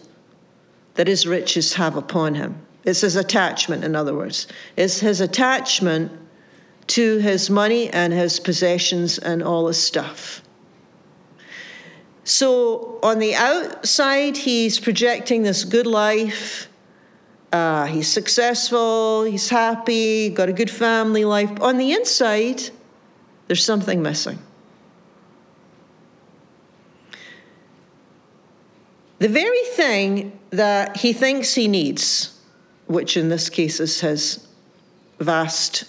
that 0.95 1.07
his 1.07 1.27
riches 1.27 1.73
have 1.75 1.95
upon 1.95 2.35
him. 2.35 2.59
It's 2.83 3.01
his 3.01 3.15
attachment, 3.15 3.83
in 3.83 3.95
other 3.95 4.15
words. 4.15 4.47
It's 4.75 4.99
his 4.99 5.21
attachment 5.21 6.11
to 6.87 7.17
his 7.17 7.49
money 7.49 7.89
and 7.89 8.13
his 8.13 8.39
possessions 8.39 9.17
and 9.17 9.43
all 9.43 9.67
his 9.67 9.81
stuff. 9.81 10.41
So 12.27 12.99
on 13.03 13.19
the 13.19 13.35
outside, 13.35 14.35
he's 14.35 14.81
projecting 14.81 15.43
this 15.43 15.63
good 15.63 15.87
life. 15.87 16.67
Uh, 17.53 17.85
he's 17.85 18.09
successful, 18.09 19.23
he's 19.23 19.47
happy, 19.47 20.29
got 20.29 20.49
a 20.49 20.53
good 20.53 20.69
family 20.69 21.23
life. 21.23 21.49
On 21.61 21.77
the 21.77 21.93
inside, 21.93 22.61
there's 23.47 23.63
something 23.63 24.01
missing. 24.01 24.39
The 29.19 29.29
very 29.29 29.63
thing 29.75 30.37
that 30.49 30.97
he 30.97 31.13
thinks 31.13 31.53
he 31.53 31.69
needs, 31.69 32.37
which 32.87 33.15
in 33.15 33.29
this 33.29 33.49
case 33.49 33.79
is 33.79 34.01
his 34.01 34.45
vast, 35.19 35.85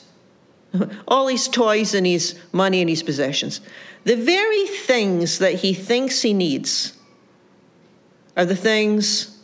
all 1.08 1.26
his 1.26 1.48
toys 1.48 1.94
and 1.94 2.06
his 2.06 2.38
money 2.52 2.80
and 2.80 2.88
his 2.88 3.02
possessions, 3.02 3.60
the 4.08 4.16
very 4.16 4.66
things 4.66 5.38
that 5.40 5.52
he 5.52 5.74
thinks 5.74 6.22
he 6.22 6.32
needs 6.32 6.94
are 8.38 8.46
the 8.46 8.56
things 8.56 9.38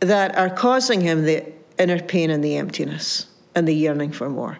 that 0.00 0.36
are 0.36 0.50
causing 0.50 1.00
him 1.00 1.24
the 1.24 1.44
inner 1.78 2.02
pain 2.02 2.30
and 2.30 2.42
the 2.42 2.56
emptiness 2.56 3.28
and 3.54 3.68
the 3.68 3.72
yearning 3.72 4.10
for 4.10 4.28
more. 4.28 4.58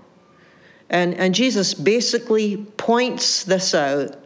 And, 0.89 1.15
and 1.15 1.35
Jesus 1.35 1.75
basically 1.75 2.59
points 2.77 3.43
this 3.43 3.75
out 3.75 4.17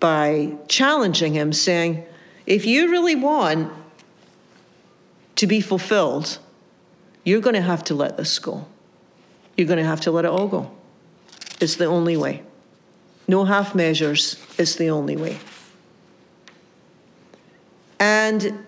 by 0.00 0.56
challenging 0.66 1.34
him, 1.34 1.52
saying, 1.52 2.02
if 2.46 2.64
you 2.64 2.90
really 2.90 3.14
want 3.14 3.70
to 5.36 5.46
be 5.46 5.60
fulfilled, 5.60 6.38
you're 7.24 7.42
going 7.42 7.56
to 7.56 7.60
have 7.60 7.84
to 7.84 7.94
let 7.94 8.16
this 8.16 8.38
go. 8.38 8.64
You're 9.58 9.68
going 9.68 9.80
to 9.80 9.84
have 9.84 10.00
to 10.00 10.10
let 10.10 10.24
it 10.24 10.30
all 10.30 10.48
go. 10.48 10.70
It's 11.60 11.76
the 11.76 11.84
only 11.84 12.16
way. 12.16 12.42
No 13.26 13.44
half 13.44 13.74
measures 13.74 14.36
is 14.58 14.76
the 14.76 14.90
only 14.90 15.16
way. 15.16 15.38
And 17.98 18.64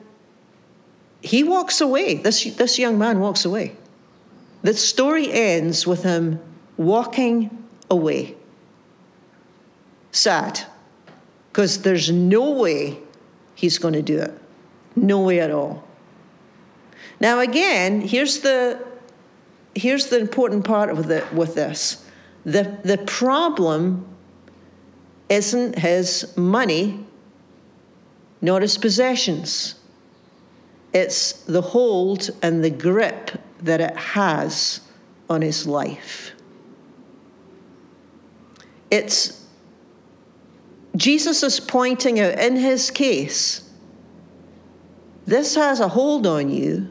he 1.21 1.43
walks 1.43 1.81
away. 1.81 2.15
This, 2.15 2.45
this 2.55 2.79
young 2.79 2.99
man 2.99 3.21
walks 3.21 3.45
away. 3.45 3.77
The 4.63 4.75
story 4.75 5.31
ends 5.31 5.87
with 5.87 6.03
him 6.03 6.41
walking 6.77 7.65
away. 7.91 8.35
Sad, 10.13 10.61
because 11.51 11.83
there's 11.83 12.11
no 12.11 12.53
way 12.53 12.99
he's 13.55 13.79
going 13.79 13.95
to 13.95 14.03
do 14.03 14.19
it. 14.19 14.33
No 14.95 15.21
way 15.21 15.41
at 15.41 15.51
all. 15.51 15.85
Now, 17.21 17.41
again, 17.41 18.01
here's 18.01 18.41
the, 18.41 18.83
here's 19.75 20.07
the 20.07 20.19
important 20.19 20.65
part 20.65 20.91
of 20.91 21.07
the, 21.07 21.27
with 21.35 21.55
this. 21.55 22.05
The, 22.45 22.79
the 22.83 22.99
problem 22.99 24.07
isn't 25.28 25.78
his 25.78 26.37
money 26.37 27.04
nor 28.40 28.61
his 28.61 28.78
possessions. 28.78 29.75
It's 30.92 31.33
the 31.45 31.61
hold 31.61 32.30
and 32.42 32.62
the 32.62 32.71
grip 32.71 33.33
that 33.61 33.80
it 33.80 33.97
has 33.97 34.80
on 35.28 35.42
his 35.42 35.66
life. 35.66 36.33
It's 38.90 39.45
Jesus 40.97 41.42
is 41.42 41.61
pointing 41.61 42.21
out 42.21 42.38
in 42.38 42.56
his 42.56 42.90
case, 42.90 43.68
this 45.26 45.54
has 45.54 45.80
a 45.80 45.88
hold 45.88 46.26
on 46.26 46.49
you, 46.49 46.88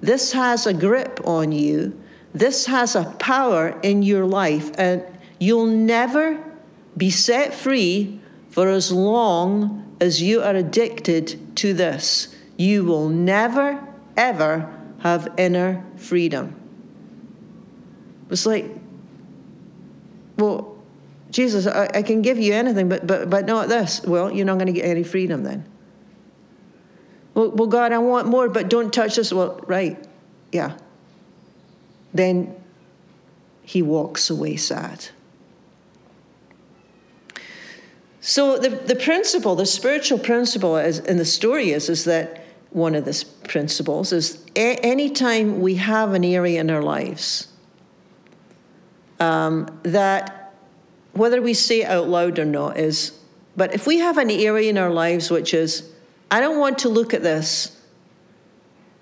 this 0.00 0.32
has 0.32 0.66
a 0.66 0.72
grip 0.72 1.20
on 1.24 1.52
you, 1.52 2.00
this 2.32 2.64
has 2.64 2.96
a 2.96 3.04
power 3.18 3.78
in 3.82 4.02
your 4.02 4.24
life, 4.24 4.70
and 4.78 5.04
you'll 5.38 5.66
never 5.66 6.51
be 6.96 7.10
set 7.10 7.54
free 7.54 8.20
for 8.50 8.68
as 8.68 8.92
long 8.92 9.96
as 10.00 10.20
you 10.20 10.42
are 10.42 10.54
addicted 10.54 11.56
to 11.56 11.72
this. 11.72 12.34
You 12.56 12.84
will 12.84 13.08
never, 13.08 13.86
ever 14.16 14.72
have 15.00 15.28
inner 15.36 15.84
freedom. 15.96 16.54
It's 18.30 18.46
like, 18.46 18.66
well, 20.36 20.76
Jesus, 21.30 21.66
I, 21.66 21.88
I 21.94 22.02
can 22.02 22.22
give 22.22 22.38
you 22.38 22.52
anything, 22.52 22.88
but, 22.88 23.06
but, 23.06 23.30
but 23.30 23.46
not 23.46 23.68
this. 23.68 24.02
Well, 24.02 24.30
you're 24.30 24.46
not 24.46 24.58
going 24.58 24.66
to 24.66 24.72
get 24.72 24.84
any 24.84 25.02
freedom 25.02 25.42
then. 25.42 25.66
Well, 27.34 27.50
well, 27.50 27.68
God, 27.68 27.92
I 27.92 27.98
want 27.98 28.28
more, 28.28 28.48
but 28.48 28.68
don't 28.68 28.92
touch 28.92 29.16
this. 29.16 29.32
Well, 29.32 29.60
right, 29.66 30.02
yeah. 30.52 30.76
Then 32.12 32.54
he 33.62 33.80
walks 33.80 34.28
away 34.28 34.56
sad. 34.56 35.08
So 38.22 38.56
the, 38.56 38.70
the 38.70 38.94
principle, 38.94 39.56
the 39.56 39.66
spiritual 39.66 40.18
principle 40.18 40.76
is, 40.76 41.00
in 41.00 41.16
the 41.16 41.24
story 41.24 41.72
is, 41.72 41.88
is 41.88 42.04
that 42.04 42.44
one 42.70 42.94
of 42.94 43.04
the 43.04 43.24
principles 43.48 44.12
is 44.12 44.44
a- 44.54 44.76
anytime 44.76 45.60
we 45.60 45.74
have 45.74 46.14
an 46.14 46.24
area 46.24 46.60
in 46.60 46.70
our 46.70 46.82
lives 46.82 47.48
um, 49.18 49.68
that 49.82 50.54
whether 51.14 51.42
we 51.42 51.52
say 51.52 51.82
it 51.82 51.90
out 51.90 52.08
loud 52.08 52.38
or 52.38 52.44
not 52.44 52.78
is, 52.78 53.18
but 53.56 53.74
if 53.74 53.88
we 53.88 53.98
have 53.98 54.18
an 54.18 54.30
area 54.30 54.70
in 54.70 54.78
our 54.78 54.90
lives 54.90 55.28
which 55.28 55.52
is, 55.52 55.90
I 56.30 56.40
don't 56.40 56.60
want 56.60 56.78
to 56.78 56.88
look 56.88 57.12
at 57.12 57.24
this, 57.24 57.76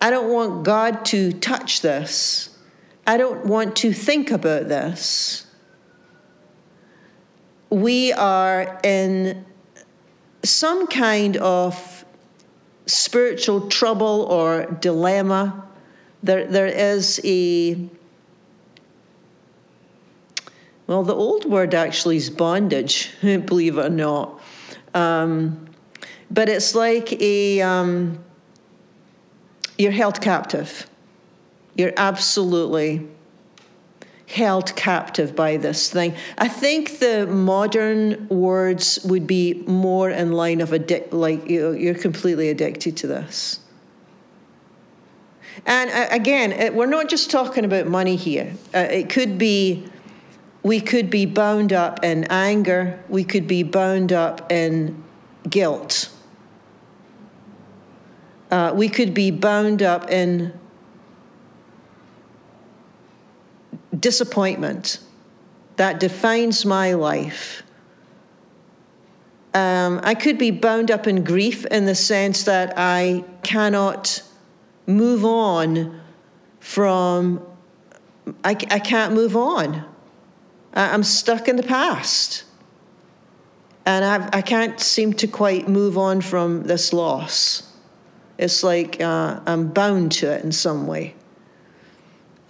I 0.00 0.08
don't 0.08 0.32
want 0.32 0.64
God 0.64 1.04
to 1.06 1.32
touch 1.34 1.82
this, 1.82 2.56
I 3.06 3.18
don't 3.18 3.44
want 3.44 3.76
to 3.76 3.92
think 3.92 4.30
about 4.30 4.68
this, 4.68 5.46
we 7.70 8.12
are 8.12 8.80
in 8.82 9.46
some 10.42 10.88
kind 10.88 11.36
of 11.36 12.04
spiritual 12.86 13.68
trouble 13.68 14.26
or 14.28 14.66
dilemma. 14.80 15.66
There, 16.22 16.46
there 16.46 16.66
is 16.66 17.20
a, 17.24 17.88
well, 20.86 21.04
the 21.04 21.14
old 21.14 21.44
word 21.44 21.74
actually 21.74 22.16
is 22.16 22.28
bondage, 22.28 23.10
believe 23.22 23.78
it 23.78 23.86
or 23.86 23.90
not. 23.90 24.40
Um, 24.92 25.68
but 26.30 26.48
it's 26.48 26.74
like 26.74 27.12
a, 27.20 27.60
um, 27.60 28.18
you're 29.78 29.92
held 29.92 30.20
captive. 30.20 30.88
You're 31.76 31.92
absolutely 31.96 33.08
held 34.30 34.74
captive 34.76 35.34
by 35.34 35.56
this 35.56 35.90
thing. 35.90 36.14
I 36.38 36.48
think 36.48 37.00
the 37.00 37.26
modern 37.26 38.28
words 38.28 39.00
would 39.04 39.26
be 39.26 39.64
more 39.66 40.10
in 40.10 40.32
line 40.32 40.60
of 40.60 40.72
addict, 40.72 41.12
like 41.12 41.48
you're 41.48 41.94
completely 41.94 42.48
addicted 42.48 42.96
to 42.98 43.06
this. 43.08 43.60
And 45.66 45.90
uh, 45.90 46.06
again, 46.10 46.74
we're 46.74 46.86
not 46.86 47.08
just 47.08 47.30
talking 47.30 47.64
about 47.64 47.86
money 47.86 48.16
here. 48.16 48.52
Uh, 48.74 48.78
it 48.78 49.10
could 49.10 49.36
be, 49.36 49.84
we 50.62 50.80
could 50.80 51.10
be 51.10 51.26
bound 51.26 51.72
up 51.72 52.04
in 52.04 52.24
anger, 52.30 53.02
we 53.08 53.24
could 53.24 53.48
be 53.48 53.64
bound 53.64 54.12
up 54.12 54.50
in 54.52 55.02
guilt, 55.48 56.08
uh, 58.52 58.72
we 58.74 58.88
could 58.88 59.12
be 59.12 59.30
bound 59.30 59.82
up 59.82 60.10
in 60.10 60.52
disappointment 64.00 65.00
that 65.76 66.00
defines 66.00 66.64
my 66.64 66.94
life. 66.94 67.62
Um, 69.54 70.00
I 70.02 70.14
could 70.14 70.38
be 70.38 70.50
bound 70.50 70.90
up 70.90 71.06
in 71.06 71.24
grief 71.24 71.64
in 71.66 71.86
the 71.86 71.94
sense 71.94 72.44
that 72.44 72.74
I 72.76 73.24
cannot 73.42 74.22
move 74.86 75.24
on 75.24 76.00
from, 76.60 77.44
I, 78.44 78.50
I 78.50 78.78
can't 78.78 79.14
move 79.14 79.36
on. 79.36 79.84
I'm 80.74 81.02
stuck 81.02 81.48
in 81.48 81.56
the 81.56 81.62
past. 81.62 82.44
And 83.86 84.04
I've, 84.04 84.28
I 84.32 84.42
can't 84.42 84.78
seem 84.78 85.14
to 85.14 85.26
quite 85.26 85.68
move 85.68 85.98
on 85.98 86.20
from 86.20 86.62
this 86.64 86.92
loss. 86.92 87.72
It's 88.38 88.62
like 88.62 89.00
uh, 89.00 89.40
I'm 89.46 89.68
bound 89.68 90.12
to 90.12 90.32
it 90.32 90.44
in 90.44 90.52
some 90.52 90.86
way. 90.86 91.14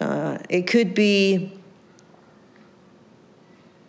Uh, 0.01 0.39
it 0.49 0.67
could 0.67 0.95
be 0.95 1.53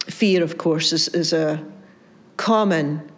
fear, 0.08 0.44
of 0.44 0.58
course, 0.58 0.92
is, 0.92 1.08
is 1.10 1.34
a 1.34 1.64
common 2.38 3.12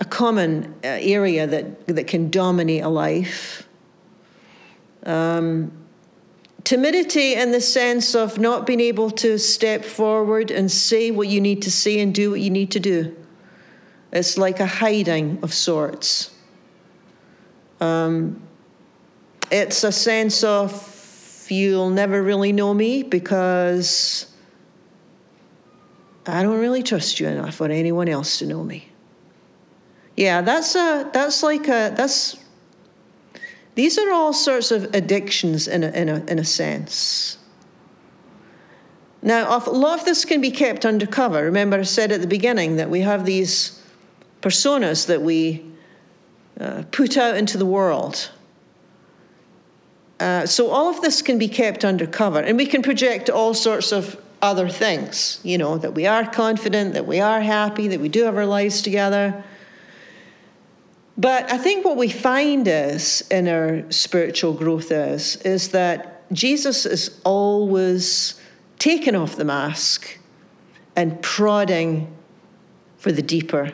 a 0.00 0.04
common 0.06 0.74
uh, 0.82 0.88
area 0.88 1.46
that, 1.46 1.86
that 1.86 2.06
can 2.06 2.30
dominate 2.30 2.82
a 2.82 2.88
life. 2.88 3.68
Um, 5.04 5.72
timidity 6.64 7.34
in 7.34 7.52
the 7.52 7.60
sense 7.60 8.14
of 8.14 8.38
not 8.38 8.66
being 8.66 8.80
able 8.80 9.10
to 9.10 9.38
step 9.38 9.84
forward 9.84 10.50
and 10.50 10.70
say 10.70 11.10
what 11.10 11.28
you 11.28 11.40
need 11.40 11.62
to 11.62 11.70
say 11.70 12.00
and 12.00 12.14
do 12.14 12.30
what 12.30 12.40
you 12.40 12.48
need 12.48 12.70
to 12.70 12.80
do. 12.80 13.14
It's 14.12 14.38
like 14.38 14.58
a 14.58 14.66
hiding 14.66 15.38
of 15.42 15.52
sorts. 15.52 16.34
Um, 17.80 18.42
it's 19.50 19.84
a 19.84 19.92
sense 19.92 20.42
of 20.42 20.72
you'll 21.50 21.90
never 21.90 22.22
really 22.22 22.52
know 22.52 22.72
me 22.74 23.02
because 23.02 24.26
I 26.26 26.42
don't 26.42 26.58
really 26.58 26.82
trust 26.82 27.20
you 27.20 27.28
enough 27.28 27.56
for 27.56 27.66
anyone 27.66 28.08
else 28.08 28.38
to 28.38 28.46
know 28.46 28.62
me. 28.62 28.88
Yeah, 30.16 30.42
that's 30.42 30.74
a 30.74 31.10
that's 31.12 31.42
like 31.42 31.66
a 31.68 31.92
that's 31.96 32.36
these 33.74 33.98
are 33.98 34.12
all 34.12 34.32
sorts 34.32 34.70
of 34.70 34.94
addictions 34.94 35.68
in 35.68 35.84
a, 35.84 35.90
in 35.90 36.08
a, 36.08 36.24
in 36.26 36.38
a 36.38 36.44
sense. 36.44 37.38
Now, 39.22 39.56
a 39.56 39.70
lot 39.70 39.98
of 39.98 40.04
this 40.04 40.24
can 40.24 40.40
be 40.40 40.50
kept 40.50 40.84
undercover. 40.84 41.44
Remember, 41.44 41.78
I 41.78 41.82
said 41.82 42.10
at 42.10 42.20
the 42.20 42.26
beginning 42.26 42.76
that 42.76 42.90
we 42.90 43.00
have 43.00 43.24
these 43.24 43.82
personas 44.40 45.06
that 45.06 45.22
we 45.22 45.64
uh, 46.58 46.84
put 46.90 47.16
out 47.16 47.36
into 47.36 47.58
the 47.58 47.66
world. 47.66 48.30
Uh, 50.20 50.46
so 50.46 50.70
all 50.70 50.90
of 50.90 51.00
this 51.00 51.22
can 51.22 51.38
be 51.38 51.48
kept 51.48 51.84
undercover, 51.84 52.40
and 52.40 52.58
we 52.58 52.66
can 52.66 52.82
project 52.82 53.30
all 53.30 53.54
sorts 53.54 53.90
of 53.90 54.20
other 54.42 54.68
things, 54.68 55.40
you 55.42 55.58
know, 55.58 55.78
that 55.78 55.94
we 55.94 56.06
are 56.06 56.30
confident, 56.30 56.94
that 56.94 57.06
we 57.06 57.20
are 57.20 57.40
happy, 57.40 57.88
that 57.88 58.00
we 58.00 58.08
do 58.08 58.24
have 58.24 58.36
our 58.36 58.46
lives 58.46 58.82
together. 58.82 59.42
But 61.16 61.50
I 61.52 61.58
think 61.58 61.84
what 61.84 61.96
we 61.96 62.08
find 62.08 62.66
is 62.68 63.22
in 63.30 63.48
our 63.48 63.90
spiritual 63.90 64.54
growth 64.54 64.90
is 64.90 65.36
is 65.36 65.68
that 65.70 66.30
Jesus 66.32 66.86
is 66.86 67.20
always 67.24 68.40
taking 68.78 69.14
off 69.14 69.36
the 69.36 69.44
mask 69.44 70.18
and 70.96 71.20
prodding 71.22 72.14
for 72.96 73.12
the 73.12 73.22
deeper 73.22 73.72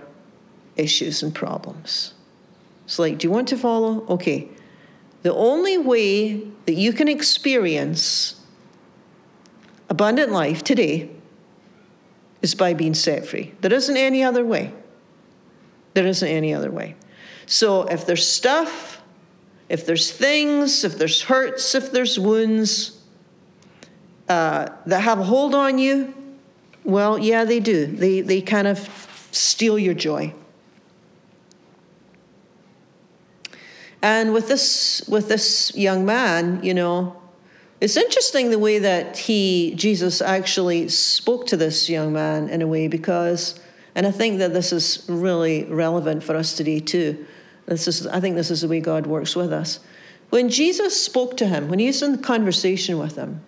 issues 0.76 1.22
and 1.22 1.34
problems. 1.34 2.14
It's 2.84 2.98
like, 2.98 3.18
do 3.18 3.26
you 3.26 3.32
want 3.32 3.48
to 3.48 3.56
follow? 3.56 4.04
Okay, 4.08 4.48
the 5.26 5.34
only 5.34 5.76
way 5.76 6.36
that 6.66 6.74
you 6.74 6.92
can 6.92 7.08
experience 7.08 8.40
abundant 9.88 10.30
life 10.30 10.62
today 10.62 11.10
is 12.42 12.54
by 12.54 12.74
being 12.74 12.94
set 12.94 13.26
free. 13.26 13.52
There 13.60 13.72
isn't 13.72 13.96
any 13.96 14.22
other 14.22 14.44
way. 14.46 14.72
There 15.94 16.06
isn't 16.06 16.28
any 16.28 16.54
other 16.54 16.70
way. 16.70 16.94
So 17.44 17.82
if 17.88 18.06
there's 18.06 18.24
stuff, 18.24 19.02
if 19.68 19.84
there's 19.84 20.12
things, 20.12 20.84
if 20.84 20.96
there's 20.96 21.22
hurts, 21.22 21.74
if 21.74 21.90
there's 21.90 22.20
wounds 22.20 23.02
uh, 24.28 24.68
that 24.86 25.00
have 25.00 25.18
a 25.18 25.24
hold 25.24 25.56
on 25.56 25.78
you, 25.78 26.14
well, 26.84 27.18
yeah, 27.18 27.44
they 27.44 27.58
do. 27.58 27.86
They, 27.86 28.20
they 28.20 28.42
kind 28.42 28.68
of 28.68 28.78
steal 29.32 29.76
your 29.76 29.94
joy. 29.94 30.32
And 34.06 34.32
with 34.32 34.46
this 34.46 35.02
with 35.08 35.26
this 35.26 35.74
young 35.74 36.06
man, 36.06 36.62
you 36.62 36.74
know, 36.74 37.20
it's 37.80 37.96
interesting 37.96 38.50
the 38.50 38.58
way 38.58 38.78
that 38.78 39.18
he 39.18 39.74
Jesus 39.74 40.22
actually 40.22 40.88
spoke 40.90 41.48
to 41.48 41.56
this 41.56 41.88
young 41.88 42.12
man 42.12 42.48
in 42.48 42.62
a 42.62 42.68
way 42.68 42.86
because 42.86 43.58
and 43.96 44.06
I 44.06 44.12
think 44.12 44.38
that 44.38 44.52
this 44.52 44.72
is 44.72 45.04
really 45.08 45.64
relevant 45.64 46.22
for 46.22 46.36
us 46.36 46.56
today 46.56 46.78
too. 46.78 47.26
This 47.66 47.88
is 47.88 48.06
I 48.06 48.20
think 48.20 48.36
this 48.36 48.48
is 48.48 48.60
the 48.60 48.68
way 48.68 48.78
God 48.78 49.08
works 49.08 49.34
with 49.34 49.52
us. 49.52 49.80
When 50.30 50.50
Jesus 50.50 50.94
spoke 51.02 51.36
to 51.38 51.46
him, 51.48 51.68
when 51.68 51.80
he's 51.80 52.00
in 52.00 52.22
conversation 52.22 53.00
with 53.00 53.16
him, 53.16 53.40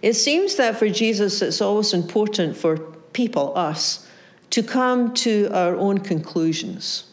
it 0.00 0.14
seems 0.14 0.54
that 0.54 0.76
for 0.76 0.88
Jesus 0.88 1.42
it's 1.42 1.60
always 1.60 1.92
important 1.92 2.56
for 2.56 2.78
people, 3.12 3.52
us, 3.56 4.06
to 4.50 4.62
come 4.62 5.12
to 5.26 5.48
our 5.52 5.74
own 5.74 5.98
conclusions 5.98 7.11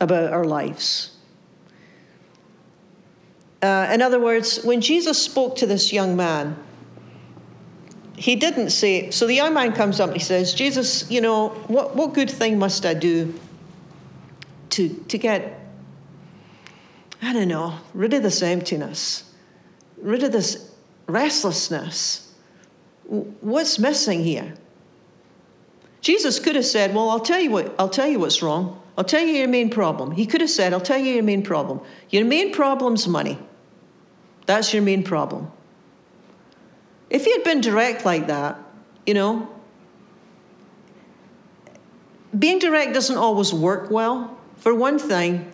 about 0.00 0.32
our 0.32 0.44
lives. 0.44 1.16
Uh, 3.62 3.88
in 3.92 4.02
other 4.02 4.20
words, 4.20 4.62
when 4.64 4.80
Jesus 4.80 5.22
spoke 5.22 5.56
to 5.56 5.66
this 5.66 5.92
young 5.92 6.16
man, 6.16 6.56
he 8.16 8.36
didn't 8.36 8.70
say, 8.70 9.10
so 9.10 9.26
the 9.26 9.34
young 9.34 9.54
man 9.54 9.72
comes 9.72 10.00
up 10.00 10.08
and 10.08 10.16
he 10.16 10.22
says, 10.22 10.54
Jesus, 10.54 11.10
you 11.10 11.20
know, 11.20 11.48
what, 11.68 11.96
what 11.96 12.14
good 12.14 12.30
thing 12.30 12.58
must 12.58 12.86
I 12.86 12.94
do 12.94 13.34
to, 14.70 14.88
to 14.88 15.18
get, 15.18 15.60
I 17.20 17.32
don't 17.32 17.48
know, 17.48 17.78
rid 17.92 18.14
of 18.14 18.22
this 18.22 18.42
emptiness, 18.42 19.32
rid 19.98 20.22
of 20.22 20.32
this 20.32 20.70
restlessness? 21.06 22.32
What's 23.04 23.78
missing 23.78 24.22
here? 24.22 24.54
Jesus 26.00 26.38
could 26.38 26.56
have 26.56 26.66
said, 26.66 26.94
Well, 26.94 27.10
I'll 27.10 27.20
tell 27.20 27.40
you 27.40 27.50
what, 27.50 27.74
I'll 27.78 27.88
tell 27.88 28.06
you 28.06 28.18
what's 28.18 28.42
wrong. 28.42 28.80
I'll 28.96 29.04
tell 29.04 29.20
you 29.22 29.34
your 29.34 29.48
main 29.48 29.70
problem. 29.70 30.12
He 30.12 30.26
could 30.26 30.40
have 30.40 30.50
said, 30.50 30.72
I'll 30.72 30.80
tell 30.80 30.98
you 30.98 31.14
your 31.14 31.22
main 31.22 31.42
problem. 31.42 31.80
Your 32.10 32.24
main 32.24 32.52
problem's 32.52 33.06
money. 33.06 33.38
That's 34.46 34.72
your 34.72 34.82
main 34.82 35.02
problem. 35.02 35.50
If 37.10 37.24
he 37.24 37.32
had 37.32 37.44
been 37.44 37.60
direct 37.60 38.04
like 38.04 38.28
that, 38.28 38.58
you 39.04 39.14
know, 39.14 39.48
being 42.36 42.58
direct 42.58 42.94
doesn't 42.94 43.16
always 43.16 43.52
work 43.52 43.90
well. 43.90 44.36
For 44.56 44.74
one 44.74 44.98
thing, 44.98 45.50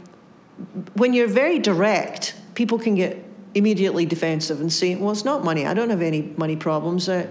when 0.94 1.12
you're 1.12 1.28
very 1.28 1.58
direct, 1.58 2.34
people 2.54 2.78
can 2.78 2.94
get 2.94 3.22
immediately 3.54 4.06
defensive 4.06 4.60
and 4.60 4.72
say, 4.72 4.94
Well, 4.94 5.10
it's 5.10 5.24
not 5.24 5.44
money. 5.44 5.66
I 5.66 5.74
don't 5.74 5.90
have 5.90 6.02
any 6.02 6.32
money 6.36 6.56
problems. 6.56 7.08
I, 7.08 7.28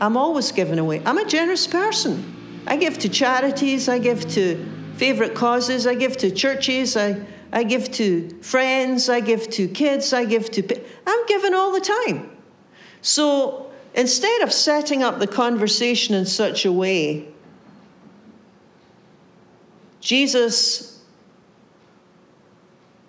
I'm 0.00 0.16
always 0.16 0.52
giving 0.52 0.78
away. 0.78 1.02
I'm 1.06 1.18
a 1.18 1.24
generous 1.24 1.66
person. 1.66 2.62
I 2.66 2.76
give 2.76 2.98
to 2.98 3.08
charities, 3.08 3.88
I 3.88 3.98
give 3.98 4.28
to 4.32 4.73
favorite 4.96 5.34
causes, 5.34 5.86
I 5.86 5.94
give 5.94 6.16
to 6.18 6.30
churches, 6.30 6.96
I, 6.96 7.24
I 7.52 7.62
give 7.62 7.90
to 7.92 8.28
friends, 8.42 9.08
I 9.08 9.20
give 9.20 9.48
to 9.50 9.68
kids, 9.68 10.12
I 10.12 10.24
give 10.24 10.50
to. 10.52 10.82
I'm 11.06 11.26
giving 11.26 11.54
all 11.54 11.72
the 11.72 11.80
time. 11.80 12.30
So 13.02 13.70
instead 13.94 14.42
of 14.42 14.52
setting 14.52 15.02
up 15.02 15.18
the 15.18 15.26
conversation 15.26 16.14
in 16.14 16.26
such 16.26 16.64
a 16.64 16.72
way, 16.72 17.28
Jesus 20.00 21.02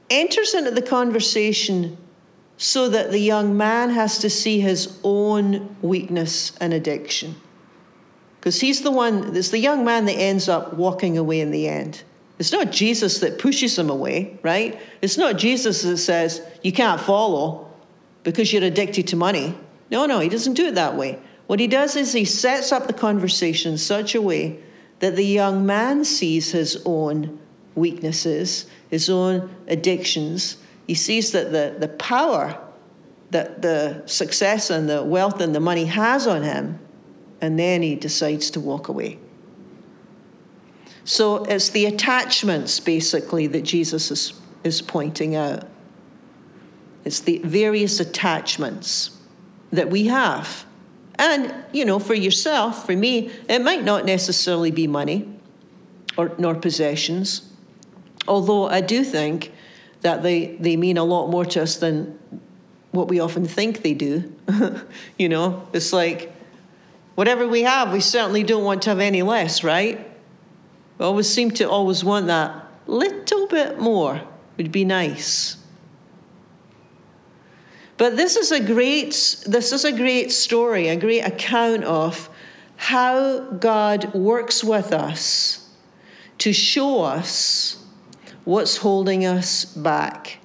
enters 0.10 0.54
into 0.54 0.72
the 0.72 0.82
conversation 0.82 1.98
so 2.58 2.90
that 2.90 3.12
the 3.12 3.20
young 3.20 3.58
man 3.58 3.90
has 3.90 4.20
to 4.20 4.30
see 4.30 4.60
his 4.60 4.98
own 5.04 5.76
weakness 5.82 6.56
and 6.62 6.74
addiction. 6.74 7.36
Because 8.46 8.62
he's 8.62 8.84
the 8.84 8.92
one, 8.92 9.36
it's 9.36 9.50
the 9.50 9.58
young 9.58 9.84
man 9.84 10.06
that 10.06 10.14
ends 10.14 10.48
up 10.48 10.76
walking 10.76 11.18
away 11.18 11.40
in 11.40 11.50
the 11.50 11.68
end. 11.68 12.04
It's 12.38 12.52
not 12.52 12.72
Jesus 12.72 13.18
that 13.22 13.40
pushes 13.40 13.76
him 13.76 13.90
away, 13.90 14.38
right? 14.44 14.80
It's 15.02 15.18
not 15.18 15.38
Jesus 15.38 15.82
that 15.82 15.98
says, 15.98 16.48
you 16.62 16.72
can't 16.72 17.02
follow 17.02 17.68
because 18.22 18.54
you're 18.54 18.64
addicted 18.64 19.08
to 19.08 19.16
money. 19.16 19.58
No, 19.90 20.06
no, 20.06 20.20
he 20.20 20.30
doesn't 20.30 20.54
do 20.54 20.68
it 20.68 20.76
that 20.76 20.96
way. 20.96 21.18
What 21.48 21.60
he 21.60 21.66
does 21.66 21.96
is 21.96 22.14
he 22.14 22.24
sets 22.24 22.72
up 22.72 22.86
the 22.86 22.94
conversation 22.94 23.72
in 23.72 23.78
such 23.80 24.14
a 24.14 24.22
way 24.22 24.60
that 25.00 25.16
the 25.16 25.26
young 25.26 25.66
man 25.66 26.06
sees 26.06 26.52
his 26.52 26.80
own 26.86 27.40
weaknesses, 27.74 28.68
his 28.92 29.10
own 29.10 29.50
addictions, 29.68 30.58
he 30.86 30.94
sees 30.94 31.32
that 31.32 31.52
the, 31.52 31.78
the 31.80 31.88
power 31.88 32.56
that 33.32 33.64
the 33.64 34.04
success 34.06 34.70
and 34.70 34.88
the 34.88 35.04
wealth 35.04 35.42
and 35.42 35.56
the 35.56 35.60
money 35.60 35.86
has 35.86 36.28
on 36.28 36.44
him, 36.44 36.78
and 37.46 37.60
then 37.60 37.84
he 37.84 37.94
decides 37.94 38.50
to 38.50 38.60
walk 38.60 38.88
away. 38.88 39.20
So 41.04 41.44
it's 41.44 41.70
the 41.70 41.86
attachments, 41.86 42.80
basically, 42.80 43.46
that 43.46 43.62
Jesus 43.62 44.10
is, 44.10 44.34
is 44.64 44.82
pointing 44.82 45.36
out. 45.36 45.68
It's 47.04 47.20
the 47.20 47.38
various 47.38 48.00
attachments 48.00 49.16
that 49.72 49.92
we 49.92 50.08
have. 50.08 50.66
And, 51.20 51.54
you 51.72 51.86
know, 51.86 52.00
for 52.00 52.16
yourself, 52.16 52.88
for 52.88 52.96
me, 52.96 53.30
it 53.48 53.62
might 53.62 53.84
not 53.84 54.06
necessarily 54.06 54.72
be 54.72 54.88
money 54.88 55.30
or 56.18 56.34
nor 56.40 56.56
possessions. 56.56 57.48
Although 58.28 58.68
I 58.68 58.82
do 58.82 59.04
think 59.04 59.54
that 60.02 60.24
they, 60.24 60.56
they 60.60 60.78
mean 60.78 60.98
a 60.98 61.04
lot 61.04 61.30
more 61.30 61.46
to 61.46 61.62
us 61.62 61.78
than 61.78 62.18
what 62.92 63.08
we 63.08 63.20
often 63.20 63.46
think 63.46 63.84
they 63.84 63.94
do. 63.94 64.34
you 65.20 65.30
know, 65.30 65.68
it's 65.72 65.94
like 65.94 66.35
whatever 67.16 67.48
we 67.48 67.64
have, 67.64 67.92
we 67.92 68.02
certainly 68.02 68.44
don't 68.44 68.64
want 68.64 68.84
to 68.84 68.90
have 68.92 69.00
any 69.00 69.24
less, 69.24 69.64
right? 69.64 70.12
We 70.98 71.06
always 71.06 71.30
seem 71.30 71.52
to 71.52 71.70
always 71.70 72.04
want 72.04 72.28
that 72.28 72.66
little 72.88 73.48
bit 73.48 73.80
more 73.80 74.22
would 74.58 74.72
be 74.72 74.86
nice. 74.86 75.58
But 77.98 78.18
this 78.18 78.36
is 78.36 78.52
a 78.52 78.60
great 78.60 79.44
this 79.46 79.72
is 79.72 79.86
a 79.86 79.92
great 79.92 80.32
story, 80.32 80.90
a 80.90 80.96
great 80.96 81.22
account 81.22 81.84
of 81.86 82.30
how 82.76 83.40
God 83.40 84.14
works 84.14 84.64
with 84.64 84.92
us 84.92 85.70
to 86.40 86.52
show 86.52 87.02
us 87.02 87.82
what's 88.44 88.78
holding 88.78 89.26
us 89.26 89.66
back. 89.66 90.40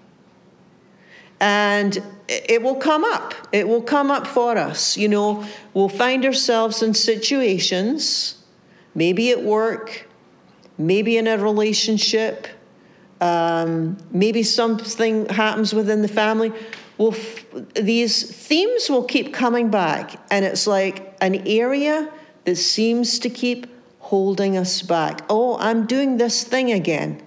And 1.40 2.02
it 2.28 2.62
will 2.62 2.76
come 2.76 3.04
up. 3.04 3.34
It 3.50 3.66
will 3.66 3.82
come 3.82 4.10
up 4.10 4.26
for 4.26 4.56
us. 4.56 4.96
You 4.96 5.08
know, 5.08 5.44
we'll 5.74 5.88
find 5.88 6.24
ourselves 6.24 6.82
in 6.82 6.94
situations, 6.94 8.36
maybe 8.94 9.30
at 9.30 9.42
work, 9.42 10.06
maybe 10.78 11.16
in 11.16 11.26
a 11.26 11.38
relationship, 11.38 12.46
um, 13.20 13.96
maybe 14.10 14.42
something 14.42 15.26
happens 15.28 15.74
within 15.74 16.02
the 16.02 16.08
family. 16.08 16.52
Well, 16.98 17.14
these 17.74 18.30
themes 18.30 18.90
will 18.90 19.04
keep 19.04 19.32
coming 19.32 19.70
back, 19.70 20.16
and 20.30 20.44
it's 20.44 20.66
like 20.66 21.16
an 21.20 21.46
area 21.46 22.10
that 22.44 22.56
seems 22.56 23.18
to 23.20 23.30
keep 23.30 23.66
holding 23.98 24.56
us 24.56 24.82
back. 24.82 25.22
Oh, 25.28 25.56
I'm 25.58 25.86
doing 25.86 26.16
this 26.16 26.44
thing 26.44 26.72
again. 26.72 27.22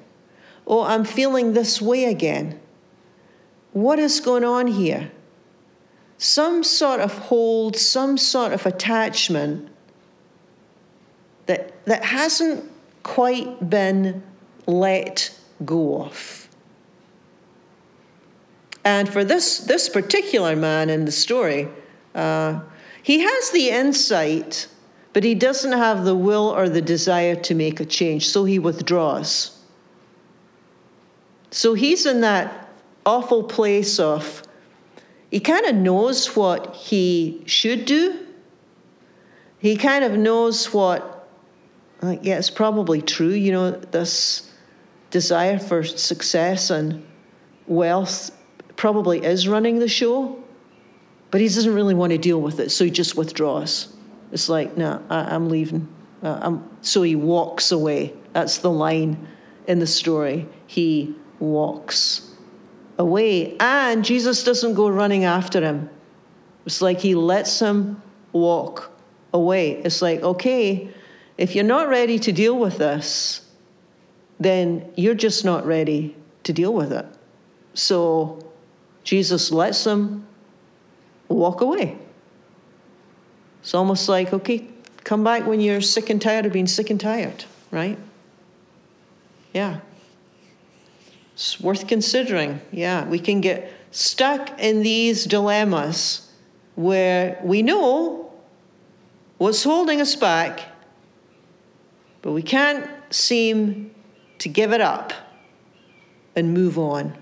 Oh, 0.66 0.84
I'm 0.84 1.06
feeling 1.06 1.54
this 1.54 1.82
way 1.82 2.06
again. 2.06 2.60
What 3.74 4.00
is 4.00 4.20
going 4.20 4.44
on 4.44 4.68
here? 4.68 5.12
Some 6.20 6.64
sort 6.64 7.02
of 7.02 7.12
hold, 7.18 7.76
some 7.76 8.18
sort 8.18 8.54
of 8.54 8.66
attachment 8.66 9.70
that, 11.48 11.86
that 11.86 12.06
hasn't 12.06 12.72
quite 13.02 13.70
been 13.70 14.24
let 14.68 15.38
go 15.66 16.04
of. 16.04 16.48
And 18.86 19.10
for 19.10 19.24
this, 19.24 19.60
this 19.60 19.90
particular 19.90 20.56
man 20.56 20.90
in 20.90 21.06
the 21.06 21.12
story, 21.12 21.68
uh, 22.16 22.62
he 23.02 23.20
has 23.20 23.50
the 23.52 23.70
insight, 23.70 24.68
but 25.14 25.24
he 25.24 25.36
doesn't 25.36 25.72
have 25.72 26.06
the 26.06 26.16
will 26.16 26.50
or 26.50 26.70
the 26.70 26.82
desire 26.82 27.36
to 27.36 27.56
make 27.56 27.80
a 27.80 27.86
change, 27.86 28.30
so 28.30 28.46
he 28.46 28.60
withdraws. 28.60 29.58
So 31.52 31.74
he's 31.74 32.06
in 32.06 32.22
that 32.22 32.63
awful 33.06 33.44
place 33.44 34.00
of, 34.00 34.44
he 35.30 35.40
kind 35.40 35.66
of 35.66 35.76
knows 35.76 36.36
what 36.36 36.76
he 36.76 37.42
should 37.46 37.86
do. 37.86 38.20
He 39.60 39.76
kind 39.76 40.04
of 40.04 40.14
knows 40.14 40.74
what, 40.74 41.28
like, 42.02 42.20
yeah, 42.24 42.38
it's 42.38 42.50
probably 42.50 43.02
true, 43.02 43.30
you 43.30 43.52
know, 43.52 43.72
this 43.72 44.52
desire 45.10 45.58
for 45.58 45.84
success 45.84 46.70
and 46.70 47.06
wealth 47.68 48.32
probably 48.76 49.24
is 49.24 49.48
running 49.48 49.80
the 49.80 49.88
show, 49.88 50.38
but 51.32 51.40
he 51.40 51.48
doesn't 51.48 51.74
really 51.74 51.94
want 51.94 52.12
to 52.12 52.18
deal 52.18 52.42
with 52.42 52.60
it, 52.60 52.70
so 52.72 52.86
he 52.86 52.92
just 52.92 53.16
withdraws. 53.16 53.96
It's 54.32 54.50
like, 54.50 54.76
no, 54.76 55.02
I, 55.10 55.34
am 55.34 55.50
leaving. 55.50 55.88
Uh, 56.22 56.40
I'm, 56.42 56.70
so 56.82 57.04
he 57.04 57.16
walks 57.16 57.72
away. 57.72 58.14
That's 58.34 58.58
the 58.58 58.72
line 58.72 59.28
in 59.68 59.80
the 59.80 59.88
story. 59.88 60.48
He 60.68 61.16
walks 61.40 62.23
away. 63.04 63.56
And 63.60 64.04
Jesus 64.04 64.44
doesn't 64.44 64.74
go 64.74 64.88
running 64.88 65.26
after 65.26 65.62
him. 65.62 65.90
It's 66.66 66.82
like 66.82 67.00
he 67.00 67.14
lets 67.14 67.60
him 67.60 68.02
walk 68.32 68.92
away. 69.34 69.72
It's 69.84 70.02
like, 70.02 70.22
okay, 70.22 70.90
if 71.38 71.54
you're 71.54 71.66
not 71.66 71.90
ready 71.90 72.18
to 72.20 72.32
deal 72.32 72.58
with 72.58 72.78
this, 72.78 73.46
then 74.40 74.92
you're 74.96 75.16
just 75.28 75.44
not 75.44 75.66
ready 75.66 76.16
to 76.44 76.54
deal 76.54 76.74
with 76.74 76.92
it. 76.94 77.06
So 77.74 78.40
Jesus 79.04 79.52
lets 79.52 79.86
him 79.86 80.26
walk 81.28 81.62
away. 81.62 81.98
It's 83.62 83.74
almost 83.74 84.08
like, 84.08 84.34
okay, 84.34 84.68
come 85.04 85.24
back 85.24 85.46
when 85.46 85.60
you're 85.60 85.82
sick 85.82 86.10
and 86.10 86.22
tired 86.22 86.46
of 86.46 86.54
being 86.54 86.68
sick 86.68 86.90
and 86.90 87.00
tired, 87.00 87.44
right? 87.72 87.98
Yeah. 89.54 89.80
It's 91.34 91.60
worth 91.60 91.88
considering. 91.88 92.62
Yeah, 92.72 93.06
we 93.08 93.20
can 93.20 93.42
get 93.42 93.72
stuck 93.92 94.60
in 94.60 94.84
these 94.84 95.26
dilemmas 95.26 96.30
where 96.76 97.40
we 97.44 97.62
know 97.62 98.32
what's 99.38 99.64
holding 99.64 100.02
us 100.02 100.16
back, 100.16 100.62
but 102.22 102.32
we 102.32 102.42
can't 102.42 102.90
seem 103.10 103.94
to 104.40 104.50
give 104.50 104.74
it 104.74 104.82
up 104.82 105.14
and 106.36 106.54
move 106.54 106.78
on. 106.78 107.18